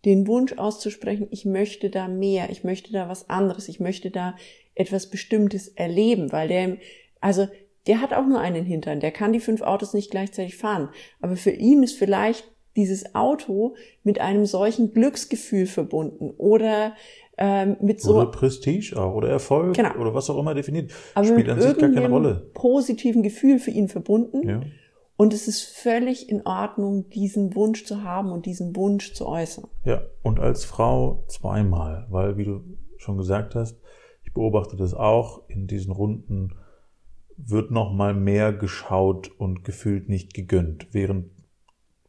den 0.05 0.27
Wunsch 0.27 0.55
auszusprechen, 0.55 1.29
ich 1.31 1.45
möchte 1.45 1.89
da 1.89 2.09
mehr, 2.09 2.51
ich 2.51 2.65
möchte 2.65 2.93
da 2.93 3.09
was 3.09 3.31
anderes, 3.31 3.69
ich 3.69 3.81
möchte 3.81 4.11
da 4.11 4.37
etwas 4.75 5.09
Bestimmtes 5.11 5.69
erleben, 5.69 6.33
weil 6.33 6.49
der, 6.49 6.79
also 7.23 7.49
der 7.87 8.01
hat 8.01 8.13
auch 8.13 8.27
nur 8.27 8.39
einen 8.39 8.65
Hintern, 8.65 9.01
der 9.01 9.11
kann 9.11 9.33
die 9.33 9.41
fünf 9.41 9.63
Autos 9.63 9.95
nicht 9.95 10.11
gleichzeitig 10.11 10.57
fahren. 10.57 10.91
Aber 11.21 11.37
für 11.37 11.51
ihn 11.51 11.83
ist 11.83 11.99
vielleicht 11.99 12.53
dieses 12.77 13.15
Auto 13.15 13.75
mit 14.03 14.21
einem 14.21 14.47
solchen 14.47 14.93
Glücksgefühl 14.93 15.67
verbunden 15.67 16.31
oder 16.37 16.95
ähm, 17.39 17.77
mit 17.81 18.01
so 18.01 18.17
oder 18.17 18.31
Prestige 18.31 18.97
auch 18.97 19.15
oder 19.15 19.29
Erfolg 19.29 19.75
genau. 19.75 19.95
oder 19.97 20.15
was 20.15 20.31
auch 20.31 20.39
immer 20.39 20.55
definiert 20.55 20.91
aber 21.15 21.27
spielt 21.27 21.49
an 21.49 21.61
sich 21.61 21.77
gar 21.77 21.91
keine 21.91 22.09
Rolle 22.09 22.51
positiven 22.55 23.23
Gefühl 23.23 23.59
für 23.59 23.71
ihn 23.71 23.89
verbunden 23.89 24.49
ja. 24.49 24.61
und 25.17 25.35
es 25.35 25.49
ist 25.49 25.63
völlig 25.63 26.29
in 26.29 26.47
Ordnung 26.47 27.09
diesen 27.11 27.55
Wunsch 27.55 27.85
zu 27.85 28.05
haben 28.05 28.33
und 28.33 28.47
diesen 28.47 28.77
Wunsch 28.77 29.15
zu 29.15 29.27
äußern 29.27 29.67
ja 29.85 30.03
und 30.23 30.41
als 30.41 30.65
Frau 30.65 31.25
zweimal 31.29 32.07
weil 32.11 32.37
wie 32.37 32.45
du 32.45 32.61
schon 32.99 33.17
gesagt 33.17 33.55
hast 33.55 33.81
ich 34.25 34.33
beobachte 34.33 34.77
das 34.77 34.95
auch 34.95 35.43
in 35.49 35.67
diesen 35.67 35.93
Runden 35.93 36.55
wird 37.45 37.71
noch 37.71 37.93
mal 37.93 38.15
mehr 38.15 38.53
geschaut 38.53 39.31
und 39.39 39.65
gefühlt 39.65 40.09
nicht 40.09 40.35
gegönnt 40.35 40.89
während 40.93 41.31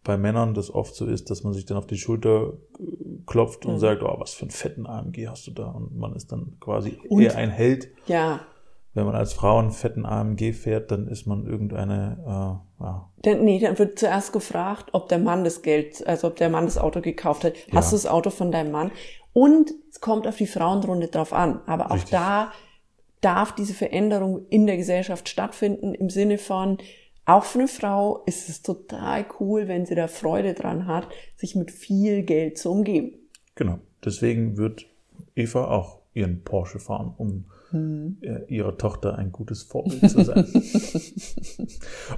bei 0.04 0.18
Männern 0.18 0.54
das 0.54 0.74
oft 0.74 0.96
so 0.96 1.06
ist, 1.06 1.30
dass 1.30 1.44
man 1.44 1.54
sich 1.54 1.66
dann 1.66 1.78
auf 1.78 1.88
die 1.88 1.98
Schulter 1.98 2.54
äh, 2.80 2.84
klopft 3.26 3.66
und 3.66 3.76
mhm. 3.76 3.80
sagt, 3.80 4.04
oh, 4.04 4.16
was 4.20 4.34
für 4.34 4.44
einen 4.44 4.52
fetten 4.52 4.86
AMG 4.86 5.28
hast 5.28 5.48
du 5.48 5.52
da? 5.52 5.68
Und 5.68 5.98
man 5.98 6.14
ist 6.16 6.32
dann 6.32 6.58
quasi 6.60 7.00
und, 7.08 7.22
eher 7.22 7.36
ein 7.36 7.50
Held. 7.50 7.90
Ja. 8.08 8.42
Wenn 8.94 9.06
man 9.06 9.16
als 9.16 9.34
Frau 9.34 9.58
einen 9.58 9.72
fetten 9.72 10.06
AMG 10.06 10.54
fährt, 10.54 10.92
dann 10.92 11.08
ist 11.08 11.26
man 11.26 11.48
irgendeine, 11.48 12.18
äh, 12.80 12.84
ja. 12.84 13.10
Dann, 13.24 13.44
nee, 13.44 13.60
dann 13.60 13.80
wird 13.80 13.98
zuerst 13.98 14.34
gefragt, 14.34 14.90
ob 14.92 15.10
der 15.10 15.20
Mann 15.20 15.44
das 15.44 15.62
Geld, 15.62 16.06
also 16.06 16.28
ob 16.28 16.36
der 16.36 16.50
Mann 16.50 16.66
das 16.66 16.78
Auto 16.78 17.02
gekauft 17.02 17.44
hat. 17.44 17.54
Hast 17.72 17.92
ja. 17.92 17.98
du 17.98 18.04
das 18.04 18.08
Auto 18.08 18.30
von 18.30 18.52
deinem 18.52 18.72
Mann? 18.72 18.92
Und 19.32 19.72
es 19.90 20.00
kommt 20.00 20.28
auf 20.28 20.36
die 20.36 20.46
Frauenrunde 20.46 21.08
drauf 21.08 21.34
an. 21.34 21.62
Aber 21.66 21.88
auch 21.88 21.96
Richtig. 21.96 22.12
da 22.12 22.52
darf 23.24 23.56
diese 23.56 23.74
Veränderung 23.74 24.46
in 24.50 24.68
der 24.68 24.78
Gesellschaft 24.78 25.30
stattfinden 25.30 25.94
im 25.94 26.10
Sinne 26.10 26.38
von, 26.38 26.78
auch 27.26 27.46
für 27.46 27.60
eine 27.60 27.68
Frau 27.68 28.24
ist 28.26 28.50
es 28.50 28.62
total 28.62 29.26
cool, 29.40 29.68
wenn 29.68 29.86
sie 29.86 29.96
da 29.96 30.08
Freude 30.08 30.54
dran 30.54 30.88
hat, 30.88 31.08
sich 31.38 31.56
mit 31.56 31.72
viel 31.72 32.24
Geld 32.24 32.58
zu 32.58 32.72
umgeben. 32.72 33.14
Genau. 33.56 33.80
Deswegen 34.04 34.58
wird 34.58 34.86
Eva 35.36 35.70
auch 35.70 36.02
ihren 36.14 36.44
Porsche 36.44 36.80
fahren, 36.80 37.14
um 37.18 37.46
hm. 37.72 38.18
ihrer 38.48 38.78
Tochter 38.78 39.18
ein 39.18 39.32
gutes 39.32 39.64
Vorbild 39.64 40.10
zu 40.10 40.24
sein. 40.24 40.46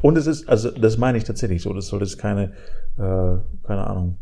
Und 0.01 0.17
es 0.17 0.27
ist, 0.27 0.50
also 0.50 0.71
das 0.71 0.97
meine 0.97 1.17
ich 1.17 1.24
tatsächlich 1.24 1.62
so, 1.62 1.71
das 1.71 1.88
soll 1.88 2.01
jetzt 2.01 2.17
keine, 2.17 2.53
äh, 2.97 3.38
keine 3.63 3.88
Ahnung, 3.88 4.17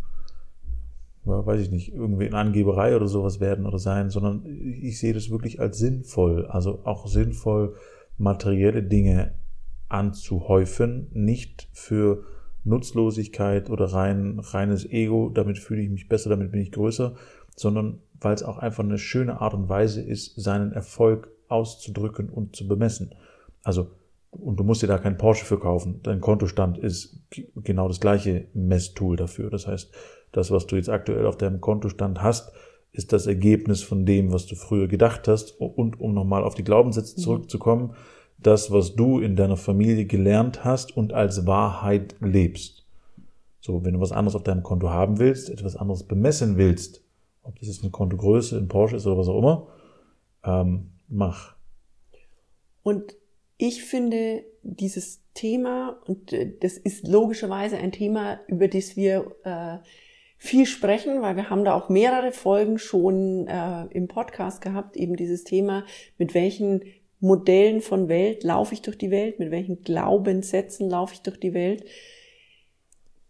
weiß 1.26 1.62
ich 1.62 1.72
nicht, 1.72 1.94
irgendwie 1.94 2.28
eine 2.28 2.38
Angeberei 2.38 2.96
oder 2.96 3.08
sowas 3.08 3.40
werden 3.40 3.66
oder 3.66 3.80
sein, 3.80 4.10
sondern 4.10 4.46
ich 4.46 5.00
sehe 5.00 5.14
das 5.14 5.30
wirklich 5.30 5.60
als 5.60 5.78
sinnvoll, 5.78 6.46
also 6.48 6.82
auch 6.84 7.08
sinnvoll, 7.08 7.76
materielle 8.18 8.84
Dinge 8.84 9.34
anzuhäufen, 9.90 11.08
nicht 11.14 11.70
für 11.72 12.24
Nutzlosigkeit 12.64 13.70
oder 13.70 13.86
rein, 13.86 14.40
reines 14.40 14.86
Ego, 14.90 15.30
damit 15.30 15.60
fühle 15.60 15.82
ich 15.82 15.90
mich 15.90 16.08
besser, 16.08 16.30
damit 16.30 16.52
bin 16.52 16.62
ich 16.62 16.72
größer, 16.72 17.16
sondern 17.56 18.00
weil 18.20 18.34
es 18.34 18.44
auch 18.44 18.58
einfach 18.58 18.84
eine 18.84 18.98
schöne 18.98 19.42
Art 19.42 19.54
und 19.54 19.70
Weise 19.70 20.02
ist, 20.02 20.42
seinen 20.42 20.72
Erfolg 20.72 21.30
auszudrücken 21.50 22.30
und 22.30 22.56
zu 22.56 22.68
bemessen. 22.68 23.14
Also, 23.64 23.92
und 24.32 24.60
du 24.60 24.64
musst 24.64 24.82
dir 24.82 24.88
da 24.88 24.98
kein 24.98 25.18
Porsche 25.18 25.46
für 25.46 25.60
kaufen. 25.60 26.00
Dein 26.04 26.22
Kontostand 26.22 26.78
ist 26.78 27.22
genau 27.56 27.88
das 27.88 28.00
gleiche 28.00 28.48
Messtool 28.54 29.16
dafür. 29.16 29.50
Das 29.50 29.68
heißt, 29.68 29.94
das, 30.34 30.52
was 30.52 30.68
du 30.68 30.76
jetzt 30.76 30.90
aktuell 30.90 31.26
auf 31.26 31.38
deinem 31.38 31.62
Kontostand 31.62 32.22
hast, 32.22 32.52
ist 32.92 33.14
das 33.14 33.26
Ergebnis 33.26 33.82
von 33.82 34.06
dem, 34.06 34.34
was 34.34 34.46
du 34.46 34.56
früher 34.56 34.88
gedacht 34.88 35.28
hast. 35.28 35.60
Und 35.60 36.00
um 36.00 36.14
nochmal 36.14 36.44
auf 36.44 36.56
die 36.56 36.64
Glaubenssätze 36.64 37.18
mhm. 37.18 37.24
zurückzukommen, 37.24 37.96
das, 38.38 38.72
was 38.72 38.96
du 38.96 39.20
in 39.20 39.36
deiner 39.36 39.58
Familie 39.58 40.06
gelernt 40.06 40.66
hast 40.66 40.96
und 40.98 41.14
als 41.14 41.48
Wahrheit 41.48 42.16
lebst. 42.20 42.86
So, 43.62 43.86
wenn 43.86 43.94
du 43.94 44.02
was 44.02 44.12
anderes 44.12 44.36
auf 44.36 44.44
deinem 44.44 44.64
Konto 44.64 44.90
haben 44.90 45.20
willst, 45.20 45.50
etwas 45.50 45.78
anderes 45.78 46.04
bemessen 46.04 46.58
willst, 46.58 47.02
ob 47.44 47.58
das 47.60 47.70
jetzt 47.70 47.82
eine 47.82 47.92
Kontogröße, 47.92 48.58
ein 48.58 48.68
Porsche 48.68 48.98
ist 48.98 49.08
oder 49.08 49.18
was 49.18 49.30
auch 49.30 49.40
immer, 49.40 49.68
ähm, 50.44 50.92
mach. 51.08 51.56
Und 52.82 53.16
ich 53.58 53.84
finde 53.84 54.44
dieses 54.64 55.22
Thema, 55.34 56.02
und 56.06 56.34
äh, 56.34 56.54
das 56.60 56.78
ist 56.78 57.08
logischerweise 57.08 57.78
ein 57.78 57.92
Thema, 57.92 58.40
über 58.48 58.68
das 58.68 58.96
wir 58.96 59.36
äh, 59.44 59.78
viel 60.44 60.66
sprechen, 60.66 61.22
weil 61.22 61.38
wir 61.38 61.50
haben 61.50 61.64
da 61.64 61.74
auch 61.74 61.88
mehrere 61.88 62.34
Folgen 62.34 62.78
schon 62.78 63.48
äh, 63.48 63.86
im 63.92 64.10
Podcast 64.10 64.60
gehabt, 64.60 64.98
eben 64.98 65.16
dieses 65.16 65.46
Thema, 65.46 65.86
mit 66.18 66.34
welchen 66.34 66.84
Modellen 67.22 67.80
von 67.80 68.10
Welt 68.10 68.44
laufe 68.44 68.74
ich 68.74 68.82
durch 68.82 68.98
die 68.98 69.10
Welt, 69.10 69.40
mit 69.40 69.52
welchen 69.52 69.84
Glaubenssätzen 69.84 70.90
laufe 70.90 71.14
ich 71.14 71.22
durch 71.22 71.40
die 71.40 71.54
Welt. 71.54 71.86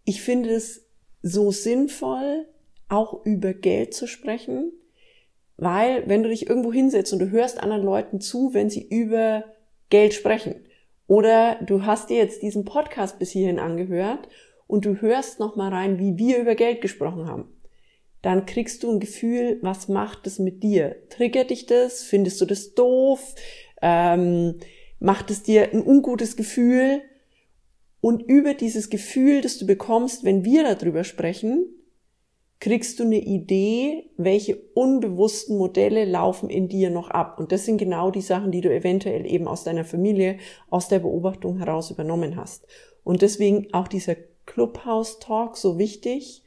Ich 0.06 0.24
finde 0.24 0.56
es 0.56 0.88
so 1.22 1.52
sinnvoll, 1.52 2.48
auch 2.90 3.24
über 3.26 3.54
Geld 3.54 3.94
zu 3.94 4.08
sprechen, 4.08 4.72
weil 5.56 6.10
wenn 6.10 6.24
du 6.24 6.30
dich 6.30 6.50
irgendwo 6.50 6.74
hinsetzt 6.74 7.14
und 7.14 7.20
du 7.20 7.30
hörst 7.30 7.62
anderen 7.62 7.84
Leuten 7.84 8.22
zu, 8.22 8.56
wenn 8.56 8.72
sie 8.72 8.88
über 8.90 9.44
Geld 9.92 10.16
sprechen, 10.16 10.56
oder 11.06 11.60
du 11.62 11.86
hast 11.86 12.10
dir 12.10 12.18
jetzt 12.18 12.42
diesen 12.42 12.66
Podcast 12.66 13.20
bis 13.20 13.30
hierhin 13.30 13.60
angehört 13.60 14.28
und 14.74 14.86
du 14.86 15.02
hörst 15.02 15.40
noch 15.40 15.56
mal 15.56 15.70
rein, 15.72 16.00
wie 16.00 16.18
wir 16.18 16.40
über 16.40 16.56
Geld 16.56 16.82
gesprochen 16.82 17.28
haben, 17.28 17.46
dann 18.22 18.46
kriegst 18.46 18.84
du 18.84 18.92
ein 18.92 19.00
Gefühl, 19.00 19.60
was 19.62 19.88
macht 19.88 20.26
es 20.28 20.40
mit 20.40 20.64
dir? 20.64 20.96
Triggert 21.10 21.52
dich 21.52 21.66
das? 21.66 22.04
Findest 22.04 22.42
du 22.42 22.46
das 22.46 22.74
doof? 22.74 23.36
ähm, 23.84 24.56
macht 25.00 25.30
es 25.30 25.44
dir 25.44 25.72
ein 25.72 25.86
ungutes 25.86 26.36
Gefühl. 26.36 27.02
Und 28.02 28.24
über 28.24 28.54
dieses 28.54 28.90
Gefühl, 28.90 29.42
das 29.42 29.60
du 29.60 29.68
bekommst, 29.68 30.24
wenn 30.24 30.44
wir 30.44 30.64
darüber 30.64 31.04
sprechen, 31.04 31.66
kriegst 32.60 33.00
du 33.00 33.04
eine 33.04 33.20
Idee, 33.20 34.10
welche 34.18 34.56
unbewussten 34.74 35.58
Modelle 35.58 36.06
laufen 36.06 36.50
in 36.50 36.70
dir 36.70 36.90
noch 36.90 37.10
ab. 37.10 37.38
Und 37.40 37.52
das 37.52 37.66
sind 37.66 37.78
genau 37.78 38.10
die 38.10 38.22
Sachen, 38.22 38.52
die 38.52 38.62
du 38.62 38.74
eventuell 38.74 39.26
eben 39.26 39.48
aus 39.48 39.66
deiner 39.66 39.84
Familie, 39.84 40.38
aus 40.70 40.88
der 40.88 41.00
Beobachtung 41.00 41.58
heraus 41.58 41.92
übernommen 41.92 42.38
hast. 42.38 42.66
Und 43.04 43.22
deswegen 43.22 43.68
auch 43.74 43.90
dieser 43.90 44.16
Clubhouse-Talk 44.46 45.58
so 45.58 45.78
wichtig. 45.78 46.44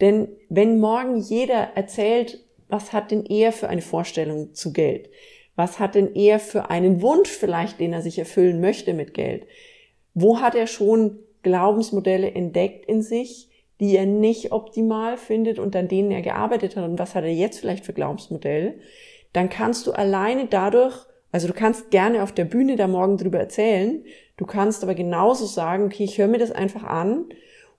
Denn 0.00 0.28
wenn 0.48 0.78
morgen 0.78 1.16
jeder 1.16 1.72
erzählt, 1.74 2.44
was 2.68 2.92
hat 2.92 3.10
denn 3.10 3.24
er 3.24 3.52
für 3.52 3.68
eine 3.68 3.82
Vorstellung 3.82 4.54
zu 4.54 4.72
Geld? 4.72 5.10
Was 5.56 5.80
hat 5.80 5.94
denn 5.94 6.14
er 6.14 6.38
für 6.38 6.70
einen 6.70 7.02
Wunsch 7.02 7.30
vielleicht, 7.30 7.80
den 7.80 7.92
er 7.92 8.02
sich 8.02 8.18
erfüllen 8.18 8.60
möchte 8.60 8.94
mit 8.94 9.14
Geld? 9.14 9.46
Wo 10.14 10.40
hat 10.40 10.54
er 10.54 10.66
schon 10.66 11.18
Glaubensmodelle 11.42 12.30
entdeckt 12.30 12.86
in 12.86 13.02
sich, 13.02 13.48
die 13.80 13.96
er 13.96 14.06
nicht 14.06 14.52
optimal 14.52 15.16
findet 15.16 15.58
und 15.58 15.74
an 15.74 15.88
denen 15.88 16.10
er 16.10 16.22
gearbeitet 16.22 16.76
hat? 16.76 16.84
Und 16.84 16.98
was 16.98 17.14
hat 17.14 17.24
er 17.24 17.32
jetzt 17.32 17.58
vielleicht 17.58 17.84
für 17.84 17.92
Glaubensmodell? 17.92 18.78
Dann 19.32 19.48
kannst 19.48 19.86
du 19.86 19.92
alleine 19.92 20.46
dadurch, 20.46 21.06
also 21.32 21.48
du 21.48 21.54
kannst 21.54 21.90
gerne 21.90 22.22
auf 22.22 22.32
der 22.32 22.44
Bühne 22.44 22.76
da 22.76 22.86
morgen 22.86 23.16
drüber 23.16 23.38
erzählen, 23.38 24.04
du 24.38 24.46
kannst 24.46 24.82
aber 24.82 24.94
genauso 24.94 25.44
sagen, 25.44 25.84
okay, 25.84 26.04
ich 26.04 26.16
höre 26.16 26.28
mir 26.28 26.38
das 26.38 26.52
einfach 26.52 26.84
an 26.84 27.26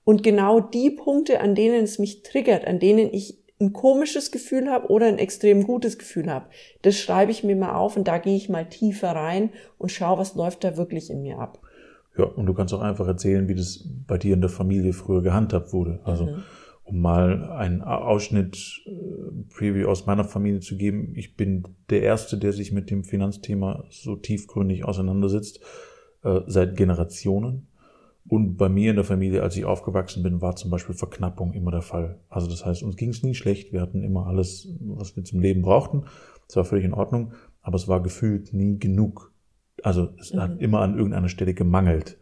und 0.04 0.22
genau 0.22 0.60
die 0.60 0.92
Punkte, 0.92 1.42
an 1.42 1.56
denen 1.56 1.84
es 1.84 1.98
mich 1.98 2.22
triggert, 2.22 2.68
an 2.68 2.80
denen 2.80 3.12
ich 3.12 3.40
ein 3.60 3.74
komisches 3.74 4.32
Gefühl 4.32 4.70
habe 4.70 4.88
oder 4.88 5.08
ein 5.08 5.18
extrem 5.18 5.64
gutes 5.64 5.98
Gefühl 5.98 6.32
habe. 6.32 6.46
Das 6.82 6.98
schreibe 6.98 7.32
ich 7.32 7.44
mir 7.44 7.56
mal 7.56 7.74
auf 7.74 7.98
und 7.98 8.08
da 8.08 8.18
gehe 8.18 8.36
ich 8.36 8.50
mal 8.50 8.68
tiefer 8.70 9.10
rein 9.10 9.50
und 9.78 9.92
schaue, 9.92 10.18
was 10.18 10.36
läuft 10.36 10.64
da 10.64 10.78
wirklich 10.78 11.10
in 11.10 11.22
mir 11.22 11.40
ab. 11.40 11.60
Ja, 12.18 12.26
und 12.26 12.46
du 12.46 12.54
kannst 12.54 12.74
auch 12.74 12.82
einfach 12.82 13.08
erzählen, 13.08 13.48
wie 13.48 13.56
das 13.56 13.88
bei 14.08 14.18
dir 14.18 14.34
in 14.34 14.42
der 14.42 14.50
Familie 14.50 14.94
früher 14.94 15.22
gehandhabt 15.22 15.74
wurde. 15.74 16.00
Also 16.04 16.26
mhm. 16.26 16.44
um 16.84 17.02
mal 17.02 17.52
einen 17.52 17.82
Ausschnitt 17.82 18.82
äh, 18.86 19.54
Preview 19.54 19.88
aus 19.88 20.06
meiner 20.06 20.24
Familie 20.24 20.62
zu 20.62 20.78
geben. 20.78 21.14
Ich 21.16 21.36
bin 21.36 21.64
der 21.90 22.02
Erste, 22.02 22.38
der 22.38 22.54
sich 22.54 22.72
mit 22.72 22.90
dem 22.90 23.04
Finanzthema 23.04 23.84
so 23.90 24.16
tiefgründig 24.16 24.86
auseinandersetzt, 24.86 25.60
äh, 26.24 26.42
seit 26.48 26.76
Generationen. 26.76 27.68
Und 28.28 28.58
bei 28.58 28.70
mir 28.70 28.92
in 28.92 28.96
der 28.96 29.06
Familie, 29.06 29.42
als 29.42 29.58
ich 29.58 29.66
aufgewachsen 29.66 30.22
bin, 30.22 30.42
war 30.42 30.56
zum 30.56 30.70
Beispiel 30.70 30.94
Verknappung 30.94 31.54
immer 31.54 31.72
der 31.72 31.82
Fall. 31.82 32.20
Also 32.30 32.48
das 32.48 32.66
heißt, 32.66 32.84
uns 32.84 32.96
ging 32.96 33.10
es 33.10 33.24
nie 33.24 33.34
schlecht. 33.34 33.74
Wir 33.74 33.82
hatten 33.82 34.04
immer 34.04 34.28
alles, 34.28 34.68
was 34.82 35.16
wir 35.16 35.24
zum 35.24 35.40
Leben 35.40 35.64
brauchten. 35.64 36.04
Das 36.48 36.58
war 36.58 36.66
völlig 36.66 36.86
in 36.86 36.94
Ordnung. 36.94 37.34
Aber 37.62 37.76
es 37.76 37.88
war 37.88 38.04
gefühlt 38.04 38.54
nie 38.54 38.78
genug. 38.78 39.34
Also 39.82 40.10
es 40.20 40.34
mhm. 40.34 40.42
hat 40.42 40.62
immer 40.62 40.82
an 40.82 40.96
irgendeiner 40.96 41.30
Stelle 41.30 41.54
gemangelt. 41.54 42.20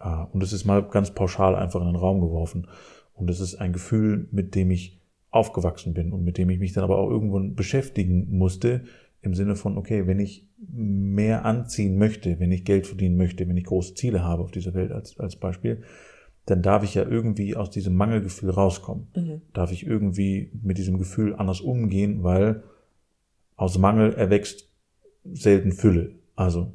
Äh, 0.00 0.24
und 0.32 0.42
es 0.42 0.52
ist 0.52 0.66
mal 0.66 0.82
ganz 0.82 1.14
pauschal 1.14 1.54
einfach 1.54 1.80
in 1.80 1.86
den 1.86 1.96
Raum 1.96 2.20
geworfen. 2.20 2.66
Und 3.14 3.30
es 3.30 3.40
ist 3.40 3.56
ein 3.56 3.72
Gefühl, 3.72 4.28
mit 4.30 4.54
dem 4.54 4.70
ich 4.70 5.00
aufgewachsen 5.30 5.94
bin 5.94 6.12
und 6.12 6.24
mit 6.24 6.38
dem 6.38 6.50
ich 6.50 6.58
mich 6.58 6.72
dann 6.72 6.84
aber 6.84 6.98
auch 6.98 7.10
irgendwo 7.10 7.40
beschäftigen 7.54 8.36
musste, 8.36 8.84
im 9.20 9.34
Sinne 9.34 9.56
von, 9.56 9.76
okay, 9.76 10.06
wenn 10.06 10.20
ich 10.20 10.46
mehr 10.70 11.44
anziehen 11.44 11.98
möchte, 11.98 12.38
wenn 12.40 12.52
ich 12.52 12.64
Geld 12.64 12.86
verdienen 12.86 13.16
möchte, 13.16 13.48
wenn 13.48 13.56
ich 13.56 13.64
große 13.64 13.94
Ziele 13.94 14.22
habe 14.22 14.42
auf 14.42 14.50
dieser 14.50 14.74
Welt 14.74 14.92
als, 14.92 15.18
als 15.18 15.36
Beispiel, 15.36 15.82
dann 16.46 16.62
darf 16.62 16.82
ich 16.82 16.94
ja 16.94 17.04
irgendwie 17.06 17.56
aus 17.56 17.70
diesem 17.70 17.94
Mangelgefühl 17.94 18.50
rauskommen. 18.50 19.08
Mhm. 19.14 19.42
Darf 19.52 19.70
ich 19.70 19.86
irgendwie 19.86 20.50
mit 20.62 20.78
diesem 20.78 20.98
Gefühl 20.98 21.34
anders 21.34 21.60
umgehen, 21.60 22.22
weil 22.22 22.62
aus 23.56 23.76
Mangel 23.76 24.14
erwächst 24.14 24.70
selten 25.24 25.72
Fülle. 25.72 26.14
Also 26.36 26.72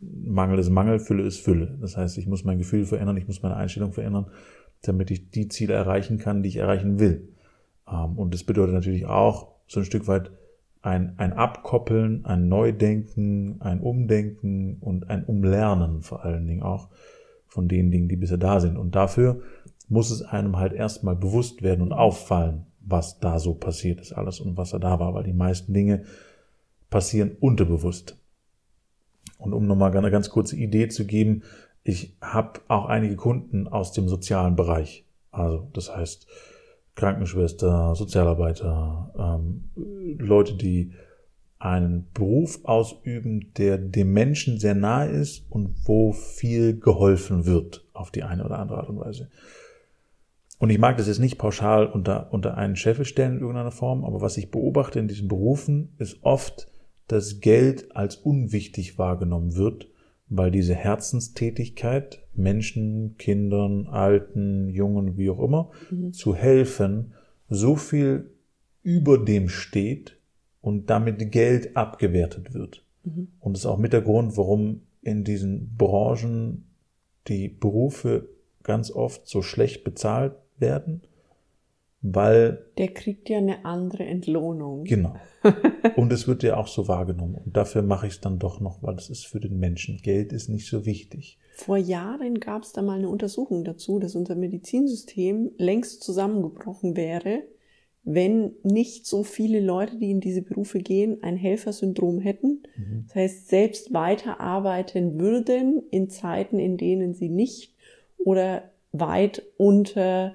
Mangel 0.00 0.58
ist 0.58 0.70
Mangel, 0.70 0.98
Fülle 0.98 1.22
ist 1.22 1.40
Fülle. 1.40 1.78
Das 1.80 1.96
heißt, 1.96 2.18
ich 2.18 2.26
muss 2.26 2.44
mein 2.44 2.58
Gefühl 2.58 2.84
verändern, 2.84 3.16
ich 3.16 3.26
muss 3.26 3.42
meine 3.42 3.56
Einstellung 3.56 3.92
verändern, 3.92 4.26
damit 4.82 5.10
ich 5.10 5.30
die 5.30 5.48
Ziele 5.48 5.74
erreichen 5.74 6.18
kann, 6.18 6.42
die 6.42 6.48
ich 6.48 6.56
erreichen 6.56 6.98
will. 6.98 7.28
Ähm, 7.88 8.18
und 8.18 8.34
das 8.34 8.44
bedeutet 8.44 8.74
natürlich 8.74 9.06
auch 9.06 9.52
so 9.66 9.80
ein 9.80 9.86
Stück 9.86 10.08
weit 10.08 10.30
ein, 10.84 11.14
ein 11.18 11.32
Abkoppeln, 11.32 12.26
ein 12.26 12.48
Neudenken, 12.48 13.56
ein 13.60 13.80
Umdenken 13.80 14.76
und 14.80 15.08
ein 15.08 15.24
Umlernen 15.24 16.02
vor 16.02 16.24
allen 16.24 16.46
Dingen 16.46 16.62
auch 16.62 16.90
von 17.46 17.68
den 17.68 17.90
Dingen, 17.90 18.08
die 18.08 18.16
bisher 18.16 18.36
da 18.36 18.60
sind. 18.60 18.76
Und 18.76 18.94
dafür 18.94 19.40
muss 19.88 20.10
es 20.10 20.20
einem 20.20 20.58
halt 20.58 20.74
erstmal 20.74 21.16
bewusst 21.16 21.62
werden 21.62 21.80
und 21.80 21.94
auffallen, 21.94 22.66
was 22.80 23.18
da 23.18 23.38
so 23.38 23.54
passiert 23.54 24.00
ist 24.00 24.12
alles 24.12 24.40
und 24.40 24.58
was 24.58 24.70
da 24.70 24.78
da 24.78 25.00
war, 25.00 25.14
weil 25.14 25.24
die 25.24 25.32
meisten 25.32 25.72
Dinge 25.72 26.04
passieren 26.90 27.34
unterbewusst. 27.40 28.18
Und 29.38 29.54
um 29.54 29.66
nochmal 29.66 29.96
eine 29.96 30.10
ganz 30.10 30.28
kurze 30.28 30.56
Idee 30.56 30.88
zu 30.88 31.06
geben, 31.06 31.44
ich 31.82 32.14
habe 32.20 32.60
auch 32.68 32.86
einige 32.86 33.16
Kunden 33.16 33.68
aus 33.68 33.92
dem 33.92 34.06
sozialen 34.06 34.54
Bereich. 34.54 35.06
Also 35.30 35.66
das 35.72 35.96
heißt 35.96 36.26
Krankenschwester, 36.94 37.94
Sozialarbeiter, 37.94 39.12
ähm, 39.18 39.70
Leute, 40.18 40.54
die 40.54 40.92
einen 41.58 42.08
Beruf 42.12 42.60
ausüben, 42.64 43.52
der 43.56 43.78
dem 43.78 44.12
Menschen 44.12 44.58
sehr 44.58 44.74
nahe 44.74 45.08
ist 45.08 45.46
und 45.50 45.74
wo 45.84 46.12
viel 46.12 46.78
geholfen 46.78 47.46
wird 47.46 47.84
auf 47.94 48.10
die 48.10 48.22
eine 48.22 48.44
oder 48.44 48.58
andere 48.58 48.78
Art 48.78 48.88
und 48.88 49.00
Weise. 49.00 49.30
Und 50.58 50.70
ich 50.70 50.78
mag 50.78 50.96
das 50.98 51.08
jetzt 51.08 51.18
nicht 51.18 51.38
pauschal 51.38 51.86
unter, 51.86 52.32
unter 52.32 52.56
einen 52.56 52.76
Scheffel 52.76 53.04
stellen 53.04 53.34
in 53.34 53.40
irgendeiner 53.40 53.72
Form, 53.72 54.04
aber 54.04 54.20
was 54.20 54.36
ich 54.36 54.50
beobachte 54.50 54.98
in 54.98 55.08
diesen 55.08 55.28
Berufen 55.28 55.94
ist 55.98 56.18
oft, 56.22 56.68
dass 57.08 57.40
Geld 57.40 57.96
als 57.96 58.16
unwichtig 58.16 58.98
wahrgenommen 58.98 59.56
wird, 59.56 59.88
weil 60.28 60.50
diese 60.50 60.74
Herzenstätigkeit, 60.74 62.22
Menschen, 62.34 63.16
Kindern, 63.18 63.86
Alten, 63.86 64.68
Jungen, 64.68 65.16
wie 65.16 65.30
auch 65.30 65.40
immer, 65.40 65.70
mhm. 65.90 66.12
zu 66.12 66.34
helfen, 66.34 67.14
so 67.48 67.76
viel 67.76 68.30
über 68.82 69.18
dem 69.18 69.48
steht, 69.48 70.18
und 70.64 70.88
damit 70.88 71.30
Geld 71.30 71.76
abgewertet 71.76 72.54
wird. 72.54 72.82
Mhm. 73.04 73.28
Und 73.38 73.52
das 73.52 73.60
ist 73.60 73.66
auch 73.66 73.78
mit 73.78 73.92
der 73.92 74.00
Grund, 74.00 74.38
warum 74.38 74.80
in 75.02 75.22
diesen 75.22 75.76
Branchen 75.76 76.64
die 77.28 77.48
Berufe 77.48 78.30
ganz 78.62 78.90
oft 78.90 79.28
so 79.28 79.42
schlecht 79.42 79.84
bezahlt 79.84 80.32
werden, 80.56 81.02
weil. 82.04 82.66
Der 82.76 82.88
kriegt 82.88 83.30
ja 83.30 83.38
eine 83.38 83.64
andere 83.64 84.04
Entlohnung. 84.04 84.84
Genau. 84.84 85.16
Und 85.96 86.12
es 86.12 86.28
wird 86.28 86.42
ja 86.42 86.56
auch 86.56 86.68
so 86.68 86.86
wahrgenommen. 86.86 87.36
Und 87.36 87.56
dafür 87.56 87.82
mache 87.82 88.06
ich 88.06 88.14
es 88.14 88.20
dann 88.20 88.38
doch 88.38 88.60
noch, 88.60 88.82
weil 88.82 88.94
es 88.96 89.08
ist 89.08 89.26
für 89.26 89.40
den 89.40 89.58
Menschen. 89.58 89.98
Geld 90.02 90.32
ist 90.32 90.48
nicht 90.48 90.68
so 90.68 90.84
wichtig. 90.84 91.38
Vor 91.54 91.76
Jahren 91.76 92.40
gab 92.40 92.62
es 92.62 92.72
da 92.72 92.82
mal 92.82 92.98
eine 92.98 93.08
Untersuchung 93.08 93.64
dazu, 93.64 93.98
dass 93.98 94.14
unser 94.14 94.34
Medizinsystem 94.34 95.52
längst 95.56 96.02
zusammengebrochen 96.02 96.96
wäre, 96.96 97.42
wenn 98.02 98.52
nicht 98.62 99.06
so 99.06 99.22
viele 99.22 99.60
Leute, 99.60 99.96
die 99.96 100.10
in 100.10 100.20
diese 100.20 100.42
Berufe 100.42 100.80
gehen, 100.80 101.22
ein 101.22 101.36
Helfersyndrom 101.36 102.18
hätten. 102.20 102.64
Mhm. 102.76 103.04
Das 103.06 103.14
heißt, 103.14 103.48
selbst 103.48 103.94
weiterarbeiten 103.94 105.18
würden 105.18 105.82
in 105.90 106.10
Zeiten, 106.10 106.58
in 106.58 106.76
denen 106.76 107.14
sie 107.14 107.30
nicht 107.30 107.74
oder 108.18 108.70
weit 108.92 109.42
unter 109.56 110.34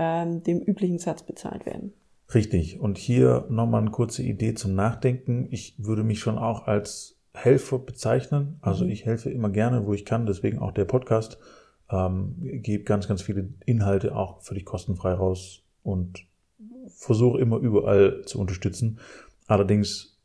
ähm, 0.00 0.42
dem 0.42 0.60
üblichen 0.60 0.98
Satz 0.98 1.22
bezahlt 1.22 1.66
werden. 1.66 1.92
Richtig. 2.34 2.80
Und 2.80 2.96
hier 2.96 3.44
nochmal 3.50 3.82
eine 3.82 3.90
kurze 3.90 4.22
Idee 4.22 4.54
zum 4.54 4.74
Nachdenken. 4.74 5.46
Ich 5.50 5.74
würde 5.76 6.04
mich 6.04 6.20
schon 6.20 6.38
auch 6.38 6.66
als 6.66 7.18
Helfer 7.34 7.78
bezeichnen. 7.78 8.56
Also 8.62 8.86
mhm. 8.86 8.92
ich 8.92 9.04
helfe 9.04 9.28
immer 9.30 9.50
gerne, 9.50 9.86
wo 9.86 9.92
ich 9.92 10.06
kann. 10.06 10.24
Deswegen 10.24 10.58
auch 10.58 10.72
der 10.72 10.86
Podcast. 10.86 11.38
Ähm, 11.90 12.36
gebe 12.40 12.84
ganz, 12.84 13.08
ganz 13.08 13.20
viele 13.20 13.50
Inhalte 13.66 14.16
auch 14.16 14.40
völlig 14.40 14.64
kostenfrei 14.64 15.12
raus 15.12 15.64
und 15.82 16.24
versuche 16.88 17.38
immer 17.38 17.58
überall 17.58 18.22
zu 18.24 18.40
unterstützen. 18.40 19.00
Allerdings 19.48 20.18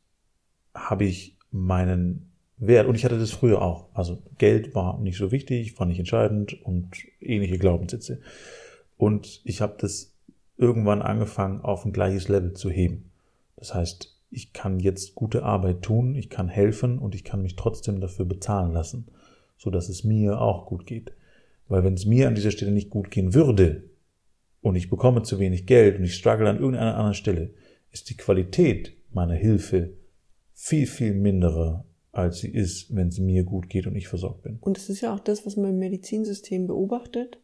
habe 0.74 1.04
ich 1.04 1.38
meinen 1.52 2.32
Wert, 2.58 2.88
und 2.88 2.96
ich 2.96 3.04
hatte 3.04 3.20
das 3.20 3.32
früher 3.32 3.62
auch. 3.62 3.90
Also 3.94 4.22
Geld 4.38 4.74
war 4.74 5.00
nicht 5.00 5.18
so 5.18 5.32
wichtig, 5.32 5.78
war 5.80 5.86
nicht 5.86 6.00
entscheidend 6.00 6.64
und 6.64 6.92
ähnliche 7.20 7.58
Glaubenssätze. 7.58 8.22
Und 8.98 9.42
ich 9.44 9.62
habe 9.62 9.76
das 9.80 10.14
irgendwann 10.58 11.02
angefangen, 11.02 11.62
auf 11.62 11.86
ein 11.86 11.94
gleiches 11.94 12.28
Level 12.28 12.54
zu 12.54 12.70
heben. 12.70 13.12
Das 13.58 13.74
heißt, 13.74 14.16
ich 14.32 14.54
kann 14.54 14.80
jetzt 14.80 15.16
gute 15.16 15.44
Arbeit 15.44 15.82
tun, 15.82 16.16
ich 16.16 16.30
kann 16.30 16.48
helfen 16.48 17.00
und 17.00 17.16
ich 17.16 17.24
kann 17.24 17.42
mich 17.42 17.56
trotzdem 17.56 18.00
dafür 18.00 18.26
bezahlen 18.26 18.72
lassen, 18.72 19.08
so 19.58 19.70
dass 19.70 19.90
es 19.90 20.04
mir 20.04 20.42
auch 20.42 20.66
gut 20.66 20.86
geht. 20.86 21.14
Weil 21.68 21.84
wenn 21.84 21.94
es 21.94 22.06
mir 22.06 22.28
an 22.28 22.36
dieser 22.36 22.52
Stelle 22.52 22.72
nicht 22.72 22.90
gut 22.90 23.12
gehen 23.12 23.34
würde, 23.34 23.84
und 24.66 24.76
ich 24.76 24.90
bekomme 24.90 25.22
zu 25.22 25.38
wenig 25.38 25.68
Geld 25.68 26.00
und 26.00 26.06
ich 26.06 26.16
struggle 26.16 26.50
an 26.50 26.58
irgendeiner 26.58 26.96
anderen 26.96 27.14
Stelle, 27.14 27.54
ist 27.92 28.10
die 28.10 28.18
Qualität 28.18 28.98
meiner 29.12 29.36
Hilfe 29.36 29.94
viel, 30.54 30.88
viel 30.88 31.14
minderer, 31.14 31.86
als 32.12 32.40
sie 32.40 32.50
ist, 32.50 32.96
wenn 32.96 33.10
es 33.10 33.20
mir 33.20 33.44
gut 33.44 33.70
geht 33.70 33.86
und 33.86 33.96
ich 33.96 34.08
versorgt 34.08 34.42
bin. 34.42 34.58
Und 34.62 34.78
das 34.78 34.90
ist 34.90 35.02
ja 35.02 35.14
auch 35.14 35.20
das, 35.20 35.46
was 35.46 35.56
man 35.56 35.70
im 35.70 35.78
Medizinsystem 35.78 36.66
beobachtet. 36.66 37.38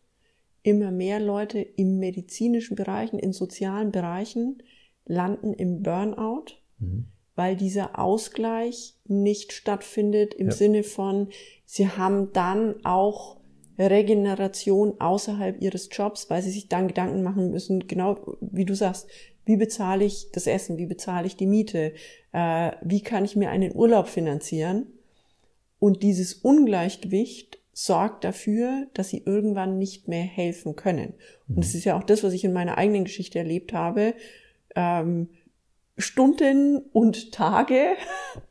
Immer 0.63 0.91
mehr 0.91 1.19
Leute 1.19 1.59
im 1.59 1.97
medizinischen 1.97 2.75
Bereichen, 2.75 3.17
in 3.19 3.33
sozialen 3.33 3.91
Bereichen 3.91 4.61
landen 5.05 5.53
im 5.53 5.81
Burnout, 5.81 6.45
mhm. 6.79 7.07
weil 7.35 7.55
dieser 7.55 7.97
Ausgleich 7.99 8.95
nicht 9.05 9.53
stattfindet 9.53 10.33
im 10.33 10.47
ja. 10.47 10.53
Sinne 10.53 10.83
von, 10.83 11.29
sie 11.65 11.87
haben 11.87 12.31
dann 12.33 12.85
auch 12.85 13.41
Regeneration 13.79 14.99
außerhalb 14.99 15.61
ihres 15.61 15.89
Jobs, 15.91 16.29
weil 16.29 16.41
sie 16.41 16.51
sich 16.51 16.67
dann 16.67 16.87
Gedanken 16.87 17.23
machen 17.23 17.51
müssen, 17.51 17.87
genau 17.87 18.37
wie 18.39 18.65
du 18.65 18.75
sagst, 18.75 19.07
wie 19.45 19.57
bezahle 19.57 20.05
ich 20.05 20.31
das 20.31 20.47
Essen, 20.47 20.77
wie 20.77 20.85
bezahle 20.85 21.25
ich 21.25 21.35
die 21.35 21.47
Miete, 21.47 21.93
äh, 22.31 22.71
wie 22.83 23.01
kann 23.01 23.25
ich 23.25 23.35
mir 23.35 23.49
einen 23.49 23.75
Urlaub 23.75 24.07
finanzieren. 24.07 24.87
Und 25.79 26.03
dieses 26.03 26.33
Ungleichgewicht 26.35 27.60
sorgt 27.73 28.23
dafür, 28.23 28.87
dass 28.93 29.09
sie 29.09 29.23
irgendwann 29.25 29.77
nicht 29.77 30.07
mehr 30.07 30.23
helfen 30.23 30.75
können. 30.75 31.13
Und 31.47 31.59
das 31.59 31.73
ist 31.73 31.85
ja 31.85 31.97
auch 31.97 32.03
das, 32.03 32.23
was 32.23 32.33
ich 32.33 32.43
in 32.43 32.53
meiner 32.53 32.77
eigenen 32.77 33.05
Geschichte 33.05 33.39
erlebt 33.39 33.73
habe. 33.73 34.13
Ähm, 34.75 35.29
Stunden 35.97 36.79
und 36.91 37.31
Tage 37.31 37.95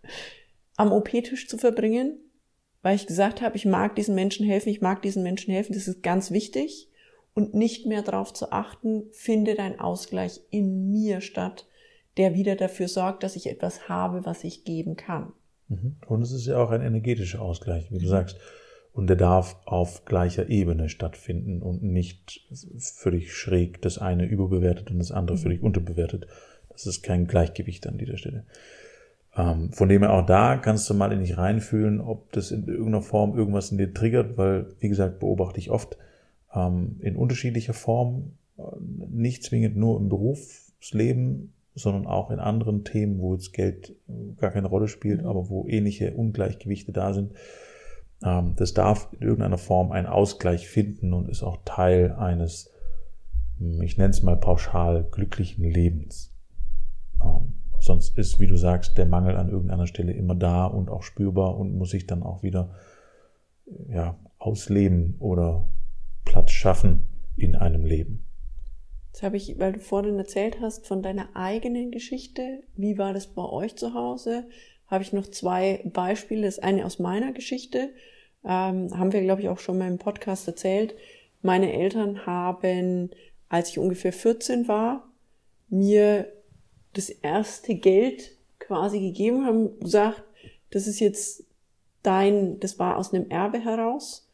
am 0.77 0.93
OP-Tisch 0.93 1.49
zu 1.49 1.59
verbringen, 1.59 2.19
weil 2.83 2.97
ich 2.97 3.07
gesagt 3.07 3.43
habe, 3.43 3.57
ich 3.57 3.67
mag 3.67 3.95
diesen 3.97 4.15
Menschen 4.15 4.47
helfen, 4.47 4.71
ich 4.71 4.81
mag 4.81 5.03
diesen 5.03 5.23
Menschen 5.23 5.53
helfen, 5.53 5.75
das 5.75 5.89
ist 5.89 6.03
ganz 6.03 6.31
wichtig 6.31 6.89
und 7.35 7.55
nicht 7.55 7.87
mehr 7.87 8.03
darauf 8.03 8.33
zu 8.33 8.53
achten, 8.53 9.05
findet 9.13 9.59
ein 9.59 9.79
Ausgleich 9.79 10.41
in 10.51 10.91
mir 10.91 11.21
statt, 11.21 11.67
der 12.17 12.35
wieder 12.35 12.57
dafür 12.57 12.89
sorgt, 12.89 13.23
dass 13.23 13.37
ich 13.37 13.49
etwas 13.49 13.89
habe, 13.89 14.25
was 14.25 14.45
ich 14.45 14.65
geben 14.65 14.97
kann. 14.97 15.33
Mhm. 15.69 15.97
Und 16.07 16.23
es 16.23 16.33
ist 16.33 16.47
ja 16.47 16.59
auch 16.63 16.71
ein 16.71 16.83
energetischer 16.83 17.41
Ausgleich, 17.41 17.91
wie 17.91 17.99
du 17.99 18.07
mhm. 18.07 18.11
sagst. 18.11 18.39
Und 18.93 19.09
der 19.09 19.17
darf 19.17 19.57
auf 19.67 20.05
gleicher 20.05 20.49
Ebene 20.49 20.89
stattfinden 20.89 21.63
und 21.63 21.83
nicht 21.83 22.43
völlig 22.79 23.33
schräg 23.33 23.81
das 23.83 23.99
eine 23.99 24.27
überbewertet 24.27 24.91
und 24.91 24.99
das 24.99 25.13
andere 25.13 25.37
mhm. 25.37 25.43
völlig 25.43 25.63
unterbewertet. 25.63 26.27
Das 26.71 26.87
ist 26.87 27.03
kein 27.03 27.27
Gleichgewicht 27.27 27.87
an 27.87 27.99
dieser 27.99 28.17
Stelle. 28.17 28.45
Ähm, 29.37 29.73
von 29.73 29.89
dem 29.89 30.03
her 30.03 30.13
auch 30.13 30.27
da 30.27 30.57
kannst 30.57 30.91
du 30.91 30.95
mal 30.95 31.13
in 31.13 31.21
dich 31.21 31.39
reinfühlen, 31.39 32.01
ob 32.01 32.33
das 32.33 32.51
in 32.51 32.67
irgendeiner 32.67 33.03
Form 33.03 33.37
irgendwas 33.37 33.71
in 33.71 33.79
dir 33.79 33.95
triggert, 33.95 34.37
weil, 34.37 34.67
wie 34.81 34.89
gesagt, 34.89 35.21
beobachte 35.21 35.61
ich 35.61 35.71
oft 35.71 35.97
ähm, 36.55 36.97
in 37.01 37.17
unterschiedlicher 37.17 37.75
Form, 37.75 38.33
äh, 38.59 38.63
nicht 39.09 39.45
zwingend 39.45 39.77
nur 39.77 40.01
im 40.01 40.09
Berufsleben, 40.09 41.53
sondern 41.75 42.07
auch 42.07 42.31
in 42.31 42.41
anderen 42.41 42.85
Themen, 42.85 43.21
wo 43.21 43.35
jetzt 43.35 43.53
Geld 43.53 43.95
gar 44.39 44.51
keine 44.51 44.67
Rolle 44.67 44.89
spielt, 44.89 45.23
mhm. 45.23 45.29
aber 45.29 45.49
wo 45.49 45.67
ähnliche 45.69 46.13
Ungleichgewichte 46.13 46.93
da 46.93 47.13
sind. 47.13 47.33
Ähm, 48.25 48.55
das 48.57 48.75
darf 48.75 49.09
in 49.13 49.23
irgendeiner 49.23 49.59
Form 49.59 49.93
einen 49.93 50.07
Ausgleich 50.07 50.69
finden 50.69 51.13
und 51.13 51.29
ist 51.29 51.43
auch 51.43 51.59
Teil 51.65 52.13
eines, 52.13 52.73
hm, 53.59 53.81
ich 53.83 53.97
nenne 53.99 54.11
es 54.11 54.23
mal 54.23 54.37
pauschal, 54.37 55.05
glücklichen 55.11 55.65
Lebens. 55.65 56.35
Ähm, 57.23 57.61
Sonst 57.81 58.19
ist, 58.19 58.39
wie 58.39 58.47
du 58.47 58.57
sagst, 58.57 58.99
der 58.99 59.07
Mangel 59.07 59.37
an 59.37 59.49
irgendeiner 59.49 59.87
Stelle 59.87 60.13
immer 60.13 60.35
da 60.35 60.67
und 60.67 60.91
auch 60.91 61.03
spürbar 61.03 61.57
und 61.57 61.77
muss 61.77 61.91
sich 61.91 62.07
dann 62.07 62.23
auch 62.23 62.43
wieder 62.43 62.75
ja, 63.89 64.19
ausleben 64.39 65.17
oder 65.19 65.67
Platz 66.27 66.51
schaffen 66.51 67.03
in 67.37 67.57
einem 67.57 67.87
Leben. 67.87 68.27
Jetzt 69.09 69.23
habe 69.23 69.39
ich, 69.39 69.59
weil 69.59 69.73
du 69.73 69.81
vorhin 69.81 70.19
erzählt 70.19 70.61
hast 70.61 70.87
von 70.87 71.03
deiner 71.03 71.31
eigenen 71.35 71.91
Geschichte, 71.91 72.63
wie 72.77 72.99
war 72.99 73.15
das 73.15 73.29
bei 73.29 73.43
euch 73.43 73.77
zu 73.77 73.95
Hause, 73.95 74.45
habe 74.91 75.05
ich 75.05 75.13
noch 75.13 75.29
zwei 75.29 75.83
Beispiele. 75.85 76.43
Das 76.43 76.59
eine 76.59 76.85
aus 76.85 76.99
meiner 76.99 77.33
Geschichte, 77.33 77.91
ähm, 78.45 78.99
haben 78.99 79.13
wir, 79.13 79.23
glaube 79.23 79.43
ich, 79.43 79.49
auch 79.49 79.59
schon 79.59 79.79
mal 79.79 79.89
im 79.89 79.99
Podcast 79.99 80.47
erzählt. 80.47 80.95
Meine 81.43 81.73
Eltern 81.73 82.27
haben, 82.27 83.11
als 83.49 83.71
ich 83.71 83.79
ungefähr 83.79 84.13
14 84.13 84.69
war, 84.69 85.09
mir 85.69 86.33
das 86.93 87.09
erste 87.09 87.75
Geld 87.77 88.37
quasi 88.59 89.01
gegeben, 89.01 89.47
haben 89.47 89.79
gesagt, 89.79 90.23
das 90.71 90.87
ist 90.87 91.01
jetzt 91.01 91.45
dein, 92.03 92.59
das 92.61 92.79
war 92.79 92.97
aus 92.97 93.15
einem 93.15 93.31
Erbe 93.31 93.61
heraus. 93.61 94.29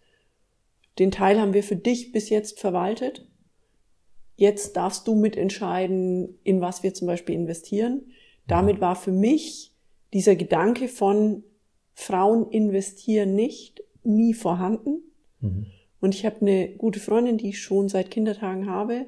Den 0.99 1.11
Teil 1.11 1.41
haben 1.41 1.53
wir 1.53 1.63
für 1.63 1.77
dich 1.77 2.13
bis 2.13 2.31
jetzt 2.31 2.61
verwaltet. 2.61 3.27
Jetzt 4.37 4.77
darfst 4.77 5.07
du 5.07 5.15
mitentscheiden, 5.15 6.39
in 6.45 6.61
was 6.61 6.83
wir 6.83 6.95
zum 6.95 7.07
Beispiel 7.07 7.35
investieren. 7.35 8.13
Damit 8.47 8.81
war 8.81 8.97
für 8.97 9.13
mich 9.13 9.73
dieser 10.13 10.37
Gedanke 10.37 10.89
von 10.89 11.45
Frauen 11.95 12.51
investieren 12.51 13.35
nicht 13.35 13.83
nie 14.03 14.35
vorhanden. 14.35 15.03
Mhm. 15.41 15.67
Und 16.01 16.15
ich 16.15 16.25
habe 16.27 16.43
eine 16.43 16.69
gute 16.69 17.01
Freundin, 17.01 17.39
die 17.39 17.51
ich 17.51 17.61
schon 17.61 17.89
seit 17.89 18.11
Kindertagen 18.11 18.69
habe. 18.69 19.07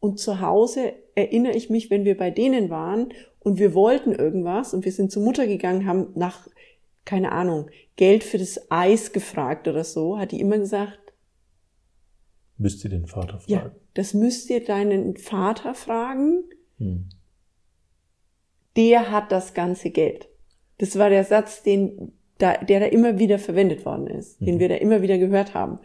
Und 0.00 0.18
zu 0.18 0.40
Hause 0.40 0.92
erinnere 1.14 1.56
ich 1.56 1.70
mich, 1.70 1.90
wenn 1.90 2.04
wir 2.04 2.16
bei 2.16 2.30
denen 2.30 2.68
waren 2.68 3.12
und 3.40 3.58
wir 3.58 3.74
wollten 3.74 4.12
irgendwas 4.12 4.74
und 4.74 4.84
wir 4.84 4.92
sind 4.92 5.10
zur 5.10 5.22
Mutter 5.22 5.46
gegangen, 5.46 5.86
haben 5.86 6.08
nach, 6.14 6.48
keine 7.04 7.32
Ahnung, 7.32 7.70
Geld 7.96 8.24
für 8.24 8.38
das 8.38 8.70
Eis 8.70 9.12
gefragt 9.12 9.68
oder 9.68 9.84
so, 9.84 10.18
hat 10.18 10.32
die 10.32 10.40
immer 10.40 10.58
gesagt, 10.58 10.98
Müsst 12.58 12.84
ihr 12.84 12.90
den 12.90 13.06
Vater 13.06 13.38
fragen? 13.38 13.52
Ja, 13.52 13.70
das 13.94 14.14
müsst 14.14 14.48
ihr 14.50 14.64
deinen 14.64 15.16
Vater 15.16 15.74
fragen. 15.74 16.44
Hm. 16.78 17.08
Der 18.76 19.10
hat 19.10 19.32
das 19.32 19.54
ganze 19.54 19.90
Geld. 19.90 20.28
Das 20.78 20.98
war 20.98 21.10
der 21.10 21.24
Satz, 21.24 21.62
den 21.62 22.12
da, 22.38 22.58
der 22.58 22.80
da 22.80 22.86
immer 22.86 23.18
wieder 23.18 23.38
verwendet 23.38 23.84
worden 23.86 24.06
ist, 24.06 24.40
mhm. 24.40 24.46
den 24.46 24.58
wir 24.60 24.68
da 24.68 24.74
immer 24.76 25.02
wieder 25.02 25.18
gehört 25.18 25.54
haben. 25.54 25.78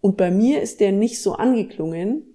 Und 0.00 0.16
bei 0.16 0.30
mir 0.30 0.62
ist 0.62 0.80
der 0.80 0.92
nicht 0.92 1.22
so 1.22 1.34
angeklungen. 1.34 2.34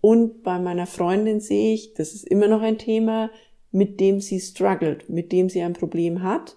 Und 0.00 0.42
bei 0.42 0.58
meiner 0.58 0.86
Freundin 0.86 1.40
sehe 1.40 1.74
ich, 1.74 1.94
das 1.94 2.12
ist 2.12 2.26
immer 2.26 2.48
noch 2.48 2.62
ein 2.62 2.78
Thema, 2.78 3.30
mit 3.72 4.00
dem 4.00 4.20
sie 4.20 4.40
struggelt, 4.40 5.08
mit 5.08 5.32
dem 5.32 5.48
sie 5.48 5.62
ein 5.62 5.72
Problem 5.72 6.22
hat, 6.22 6.56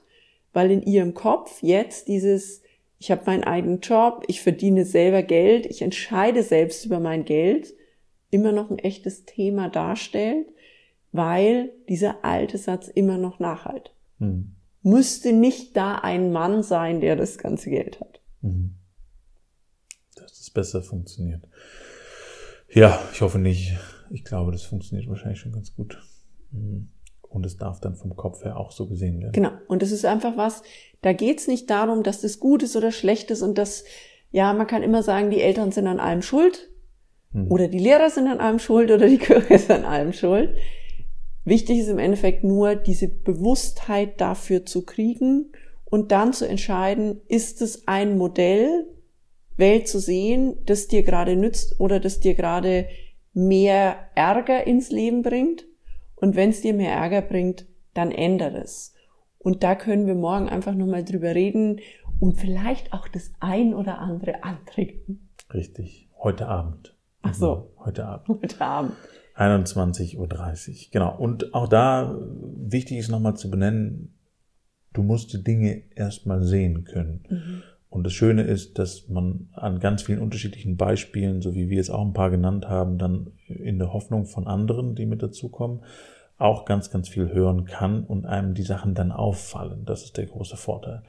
weil 0.54 0.72
in 0.72 0.84
ihrem 0.84 1.14
Kopf 1.14 1.62
jetzt 1.62 2.08
dieses, 2.08 2.62
ich 3.00 3.12
habe 3.12 3.24
meinen 3.26 3.44
eigenen 3.44 3.82
Job, 3.82 4.24
ich 4.28 4.42
verdiene 4.42 4.86
selber 4.86 5.24
Geld, 5.24 5.66
ich 5.66 5.82
entscheide 5.82 6.44
selbst 6.44 6.86
über 6.86 7.00
mein 7.00 7.26
Geld, 7.26 7.74
immer 8.32 8.52
noch 8.52 8.70
ein 8.70 8.80
echtes 8.80 9.26
Thema 9.26 9.70
darstellt, 9.70 10.48
weil 11.12 11.72
dieser 11.88 12.24
alte 12.24 12.58
Satz 12.58 12.88
immer 12.88 13.18
noch 13.18 13.40
nachhalt. 13.40 13.94
Mhm 14.20 14.56
müsste 14.82 15.34
nicht 15.34 15.76
da 15.76 15.96
ein 15.96 16.32
Mann 16.32 16.64
sein, 16.64 17.02
der 17.02 17.16
das 17.16 17.38
ganze 17.38 17.70
Geld 17.70 18.00
hat. 18.00 18.22
Mhm. 18.42 18.76
Dass 20.16 20.38
das 20.38 20.50
besser 20.50 20.82
funktioniert. 20.82 21.48
Ja, 22.70 23.00
ich 23.14 23.22
hoffe 23.22 23.40
nicht. 23.40 23.78
Ich 24.12 24.24
glaube, 24.24 24.52
das 24.52 24.64
funktioniert 24.64 25.08
wahrscheinlich 25.08 25.40
schon 25.40 25.52
ganz 25.52 25.76
gut. 25.76 26.02
Mhm. 26.52 26.90
Und 27.22 27.46
es 27.46 27.58
darf 27.58 27.80
dann 27.80 27.96
vom 27.96 28.16
Kopf 28.16 28.44
her 28.44 28.58
auch 28.58 28.72
so 28.72 28.88
gesehen 28.88 29.20
werden. 29.20 29.34
Genau. 29.34 29.52
Und 29.68 29.84
es 29.84 29.92
ist 29.92 30.06
einfach 30.06 30.36
was, 30.36 30.64
da 31.02 31.14
geht's 31.14 31.48
nicht 31.48 31.70
darum, 31.70 32.02
dass 32.02 32.22
das 32.22 32.40
gut 32.40 32.64
ist 32.64 32.76
oder 32.76 32.92
schlecht 32.92 33.30
ist 33.30 33.44
und 33.44 33.58
dass, 33.58 33.84
ja, 34.32 34.52
man 34.54 34.66
kann 34.66 34.82
immer 34.82 35.04
sagen, 35.04 35.30
die 35.30 35.42
Eltern 35.42 35.72
sind 35.72 35.86
an 35.88 36.00
allem 36.00 36.24
schuld. 36.24 36.70
Mhm. 37.32 37.52
Oder 37.52 37.68
die 37.68 37.78
Lehrer 37.78 38.10
sind 38.10 38.28
an 38.28 38.40
allem 38.40 38.58
schuld 38.58 38.90
oder 38.90 39.08
die 39.08 39.20
Kirche 39.20 39.54
ist 39.54 39.70
an 39.70 39.86
allem 39.86 40.14
schuld. 40.14 40.56
Wichtig 41.50 41.80
ist 41.80 41.88
im 41.88 41.98
Endeffekt 41.98 42.44
nur, 42.44 42.76
diese 42.76 43.08
Bewusstheit 43.08 44.22
dafür 44.22 44.68
zu 44.68 44.86
kriegen 44.86 45.52
und 45.84 46.12
dann 46.12 46.32
zu 46.32 46.48
entscheiden, 46.48 47.22
ist 47.28 47.64
es 47.64 47.88
ein 47.88 48.20
Modell, 48.20 48.86
Welt 49.58 49.88
zu 49.88 50.00
sehen, 50.00 50.58
das 50.68 50.88
dir 50.88 51.02
gerade 51.02 51.36
nützt 51.36 51.80
oder 51.80 52.00
das 52.00 52.20
dir 52.20 52.36
gerade 52.36 52.88
mehr 53.34 53.96
Ärger 54.14 54.68
ins 54.68 54.92
Leben 54.92 55.24
bringt. 55.24 55.66
Und 56.16 56.36
wenn 56.36 56.52
es 56.52 56.62
dir 56.62 56.76
mehr 56.76 56.94
Ärger 56.94 57.24
bringt, 57.24 57.66
dann 57.96 58.12
ändere 58.12 58.60
es. 58.60 58.94
Und 59.40 59.64
da 59.64 59.74
können 59.74 60.06
wir 60.06 60.14
morgen 60.14 60.50
einfach 60.50 60.76
nochmal 60.76 61.04
drüber 61.04 61.34
reden 61.34 61.80
und 62.20 62.40
vielleicht 62.40 62.94
auch 62.94 63.08
das 63.08 63.32
ein 63.40 63.74
oder 63.74 63.98
andere 63.98 64.44
antrinken. 64.44 65.32
Richtig. 65.52 66.10
Heute 66.22 66.48
Abend. 66.48 66.96
Ach 67.24 67.34
so. 67.34 67.72
Heute 67.84 68.06
Abend. 68.06 68.28
Heute 68.30 68.62
Abend. 68.62 68.94
21.30 69.40 70.18
Uhr. 70.18 70.88
Genau. 70.92 71.16
Und 71.16 71.54
auch 71.54 71.68
da 71.68 72.16
wichtig 72.58 72.98
ist 72.98 73.10
nochmal 73.10 73.36
zu 73.36 73.50
benennen, 73.50 74.14
du 74.94 75.02
musst 75.02 75.34
die 75.34 75.44
Dinge 75.44 75.84
erstmal 75.96 76.44
sehen 76.44 76.84
können. 76.84 77.24
Mhm. 77.30 77.64
Und 77.90 78.04
das 78.04 78.14
Schöne 78.14 78.44
ist, 78.44 78.78
dass 78.78 79.08
man 79.08 79.50
an 79.54 79.80
ganz 79.80 80.04
vielen 80.04 80.20
unterschiedlichen 80.20 80.78
Beispielen, 80.78 81.42
so 81.42 81.56
wie 81.56 81.70
wir 81.70 81.80
es 81.82 81.90
auch 81.90 82.06
ein 82.06 82.14
paar 82.14 82.30
genannt 82.30 82.68
haben, 82.68 82.98
dann 82.98 83.32
in 83.48 83.80
der 83.80 83.94
Hoffnung 83.94 84.26
von 84.26 84.46
anderen, 84.46 84.94
die 84.94 85.08
mit 85.08 85.24
dazukommen, 85.24 85.82
auch 86.38 86.66
ganz, 86.66 86.92
ganz 86.92 87.10
viel 87.10 87.34
hören 87.34 87.66
kann 87.66 88.04
und 88.04 88.26
einem 88.26 88.54
die 88.54 88.64
Sachen 88.64 88.94
dann 88.94 89.12
auffallen. 89.12 89.86
Das 89.86 90.04
ist 90.04 90.18
der 90.18 90.28
große 90.28 90.58
Vorteil. 90.58 91.02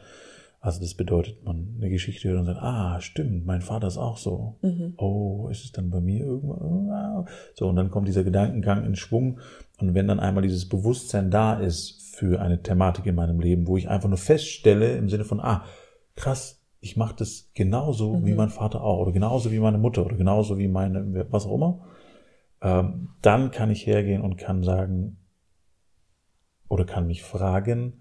Also 0.62 0.81
das 0.81 0.94
bedeutet, 0.94 1.42
man 1.42 1.75
eine 1.79 1.88
Geschichte 1.88 2.29
hört 2.29 2.40
und 2.40 2.44
sagt, 2.44 2.61
ah, 2.61 3.01
stimmt, 3.01 3.46
mein 3.46 3.62
Vater 3.62 3.87
ist 3.87 3.96
auch 3.96 4.18
so. 4.18 4.59
Mhm. 4.61 4.92
Oh, 4.99 5.49
ist 5.51 5.64
es 5.64 5.73
dann 5.73 5.88
bei 5.88 6.01
mir 6.03 6.27
irgendwann? 6.27 7.27
So, 7.55 7.66
und 7.66 7.77
dann 7.77 7.90
kommt 7.90 8.09
dieser 8.09 8.25
Gedankengang 8.25 8.85
in 8.85 8.94
Schwung. 8.94 9.40
Und 9.79 9.94
wenn 9.94 10.07
dann 10.07 10.20
einmal 10.20 10.42
dieses 10.42 10.68
Bewusstsein 10.68 11.31
da 11.31 11.55
ist 11.55 12.14
für 12.14 12.42
eine 12.42 12.62
Thematik 12.62 13.07
in 13.07 13.14
meinem 13.14 13.40
Leben, 13.40 13.66
wo 13.66 13.79
ich 13.79 13.88
einfach 13.88 14.11
nur 14.11 14.18
feststelle 14.18 14.96
im 14.96 15.09
Sinne 15.09 15.25
von, 15.25 15.40
ah, 15.40 15.64
krass, 16.14 16.62
ich 16.81 16.94
mache 16.96 17.16
das 17.16 17.51
genauso 17.55 18.16
mhm. 18.16 18.27
wie 18.27 18.35
mein 18.35 18.51
Vater 18.51 18.83
auch 18.83 18.99
oder 18.99 19.12
genauso 19.12 19.53
wie 19.53 19.61
meine 19.61 19.79
Mutter 19.79 20.05
oder 20.05 20.16
genauso 20.16 20.59
wie 20.59 20.68
meine, 20.68 21.27
was 21.31 21.46
auch 21.46 21.55
immer, 21.55 21.87
ähm, 22.61 23.11
dann 23.23 23.51
kann 23.51 23.70
ich 23.70 23.87
hergehen 23.87 24.20
und 24.20 24.37
kann 24.37 24.62
sagen 24.62 25.16
oder 26.68 26.85
kann 26.85 27.07
mich 27.07 27.23
fragen, 27.23 27.99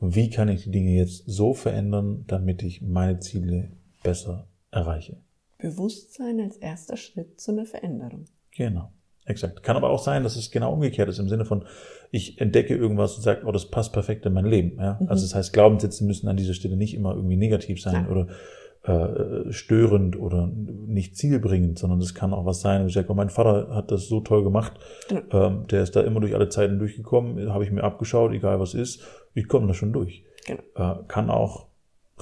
wie 0.00 0.30
kann 0.30 0.48
ich 0.48 0.64
die 0.64 0.70
Dinge 0.70 0.92
jetzt 0.92 1.24
so 1.26 1.54
verändern, 1.54 2.24
damit 2.26 2.62
ich 2.62 2.82
meine 2.82 3.18
Ziele 3.20 3.70
besser 4.02 4.46
erreiche. 4.70 5.16
Bewusstsein 5.58 6.40
als 6.40 6.56
erster 6.56 6.96
Schritt 6.96 7.40
zu 7.40 7.52
einer 7.52 7.66
Veränderung. 7.66 8.26
Genau, 8.56 8.92
exakt. 9.24 9.62
Kann 9.62 9.76
aber 9.76 9.90
auch 9.90 10.02
sein, 10.02 10.22
dass 10.22 10.36
es 10.36 10.50
genau 10.50 10.72
umgekehrt 10.72 11.08
ist, 11.08 11.18
im 11.18 11.28
Sinne 11.28 11.44
von, 11.44 11.64
ich 12.10 12.40
entdecke 12.40 12.76
irgendwas 12.76 13.16
und 13.16 13.22
sage, 13.22 13.44
oh, 13.44 13.52
das 13.52 13.70
passt 13.70 13.92
perfekt 13.92 14.24
in 14.24 14.32
mein 14.32 14.46
Leben. 14.46 14.78
Ja? 14.78 14.98
Mhm. 15.00 15.08
Also 15.08 15.24
das 15.24 15.34
heißt, 15.34 15.52
Glaubenssätze 15.52 16.04
müssen 16.04 16.28
an 16.28 16.36
dieser 16.36 16.54
Stelle 16.54 16.76
nicht 16.76 16.94
immer 16.94 17.14
irgendwie 17.14 17.36
negativ 17.36 17.82
sein 17.82 18.04
ja. 18.04 18.08
oder 18.08 18.28
äh, 18.88 19.52
störend 19.52 20.18
oder 20.18 20.46
nicht 20.48 21.16
zielbringend, 21.16 21.78
sondern 21.78 22.00
das 22.00 22.14
kann 22.14 22.32
auch 22.32 22.46
was 22.46 22.60
sein. 22.60 22.86
Ich 22.86 22.94
sage, 22.94 23.08
oh, 23.10 23.14
mein 23.14 23.30
Vater 23.30 23.74
hat 23.74 23.90
das 23.90 24.08
so 24.08 24.20
toll 24.20 24.42
gemacht, 24.42 24.72
ähm, 25.30 25.66
der 25.70 25.82
ist 25.82 25.94
da 25.94 26.00
immer 26.00 26.20
durch 26.20 26.34
alle 26.34 26.48
Zeiten 26.48 26.78
durchgekommen, 26.78 27.52
habe 27.52 27.64
ich 27.64 27.70
mir 27.70 27.84
abgeschaut, 27.84 28.32
egal 28.32 28.58
was 28.60 28.74
ist 28.74 29.04
ich 29.38 29.48
komme 29.48 29.66
da 29.66 29.74
schon 29.74 29.92
durch. 29.92 30.24
Genau. 30.46 30.62
Äh, 30.74 31.04
kann 31.06 31.30
auch 31.30 31.66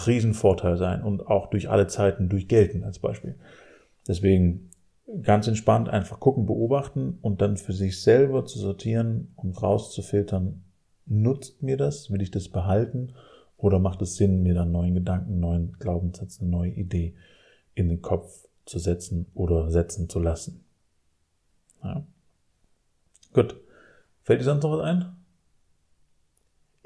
Riesenvorteil 0.07 0.77
sein 0.77 1.03
und 1.03 1.27
auch 1.27 1.49
durch 1.49 1.71
alle 1.71 1.87
Zeiten 1.87 2.29
durchgelten 2.29 2.85
als 2.85 2.99
Beispiel. 2.99 3.37
Deswegen 4.07 4.71
ganz 5.23 5.49
entspannt 5.49 5.89
einfach 5.89 6.21
gucken, 6.21 6.47
beobachten 6.47 7.19
und 7.23 7.41
dann 7.41 7.57
für 7.57 7.73
sich 7.73 8.03
selber 8.03 8.45
zu 8.45 8.59
sortieren 8.59 9.33
und 9.37 9.61
rauszufiltern, 9.63 10.65
nutzt 11.07 11.63
mir 11.63 11.77
das, 11.77 12.11
will 12.11 12.21
ich 12.21 12.31
das 12.31 12.49
behalten 12.49 13.15
oder 13.57 13.79
macht 13.79 14.03
es 14.03 14.17
Sinn, 14.17 14.43
mir 14.43 14.55
dann 14.55 14.73
neuen 14.73 14.95
Gedanken, 14.95 15.41
neuen 15.41 15.73
Glaubenssatz, 15.79 16.41
eine 16.41 16.51
neue 16.51 16.73
Idee 16.73 17.15
in 17.75 17.89
den 17.89 18.03
Kopf 18.03 18.47
zu 18.65 18.79
setzen 18.79 19.27
oder 19.35 19.71
setzen 19.71 20.09
zu 20.09 20.19
lassen. 20.19 20.65
Ja. 21.83 22.05
Gut. 23.33 23.61
Fällt 24.23 24.41
dir 24.41 24.45
sonst 24.45 24.65
noch 24.65 24.73
was 24.73 24.81
ein? 24.81 25.17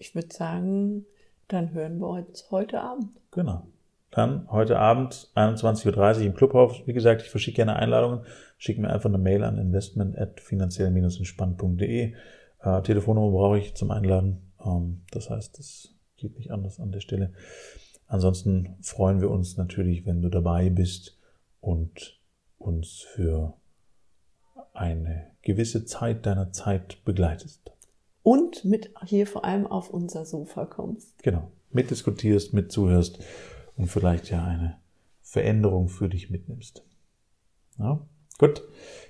ich 0.01 0.15
würde 0.15 0.33
sagen, 0.33 1.05
dann 1.49 1.75
hören 1.75 1.99
wir 1.99 2.09
uns 2.09 2.51
heute 2.51 2.81
Abend. 2.81 3.11
Genau. 3.31 3.67
Dann 4.11 4.51
heute 4.51 4.79
Abend 4.79 5.29
21.30 5.37 6.21
Uhr 6.21 6.27
im 6.27 6.35
Clubhaus. 6.35 6.83
Wie 6.87 6.93
gesagt, 6.93 7.23
ich 7.23 7.31
verschicke 7.31 7.57
gerne 7.57 7.77
Einladungen. 7.77 8.27
Schicke 8.59 8.81
mir 8.81 8.91
einfach 8.91 9.09
eine 9.09 9.19
Mail 9.19 9.45
an 9.45 9.57
investment.finanziell-entspannt.de. 9.59 12.15
Äh, 12.63 12.83
Telefonnummer 12.83 13.31
brauche 13.31 13.59
ich 13.59 13.77
zum 13.77 13.93
Einladen. 13.93 14.51
Ähm, 14.65 15.03
das 15.13 15.31
heißt, 15.31 15.61
es 15.61 15.95
geht 16.21 16.37
nicht 16.37 16.51
anders 16.53 16.79
an 16.79 16.93
der 16.93 17.01
Stelle. 17.01 17.33
Ansonsten 18.07 18.77
freuen 18.83 19.21
wir 19.21 19.31
uns 19.31 19.57
natürlich, 19.57 20.07
wenn 20.07 20.23
du 20.23 20.29
dabei 20.29 20.71
bist 20.71 21.19
und 21.61 22.21
uns 22.59 23.01
für 23.01 23.55
eine 24.73 25.31
gewisse 25.43 25.85
Zeit 25.85 26.27
deiner 26.27 26.53
Zeit 26.53 27.05
begleitest. 27.05 27.73
und 28.23 28.65
mit 28.65 28.93
hier 29.07 29.27
vor 29.27 29.45
allem 29.45 29.67
auf 29.67 29.91
unser 29.91 30.25
Sofa 30.25 30.67
kommst. 30.67 31.23
Genau. 31.23 31.51
Mitdiskutierst, 31.73 32.53
mitzuhörst 32.53 33.19
und 33.77 33.87
vielleicht 33.87 34.31
ja 34.31 34.45
eine 34.45 34.79
Veränderung 35.23 35.89
für 35.89 36.09
dich 36.09 36.31
mitnimmst. 36.31 36.85
Ja, 37.79 38.07
gut. 38.39 38.63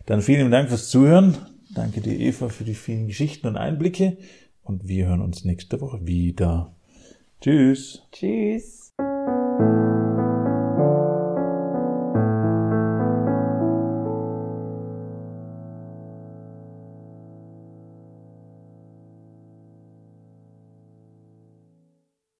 Dann 0.07 0.23
vielen 0.23 0.51
Dank 0.51 0.69
fürs 0.69 0.91
Zuhören. 0.91 1.37
Danke 1.75 2.01
dir, 2.01 2.19
Eva, 2.19 2.49
für 2.49 2.65
die 2.65 2.75
vielen 2.75 3.07
Geschichten 3.09 3.47
und 3.47 3.57
Einblicke. 3.57 4.19
Und 4.63 4.87
wir 4.87 5.07
hören 5.07 5.23
uns 5.23 5.45
nächste 5.45 5.81
Woche 5.81 6.07
wieder. 6.07 6.75
Tschüss. 7.41 8.03
Tschüss. 8.13 8.93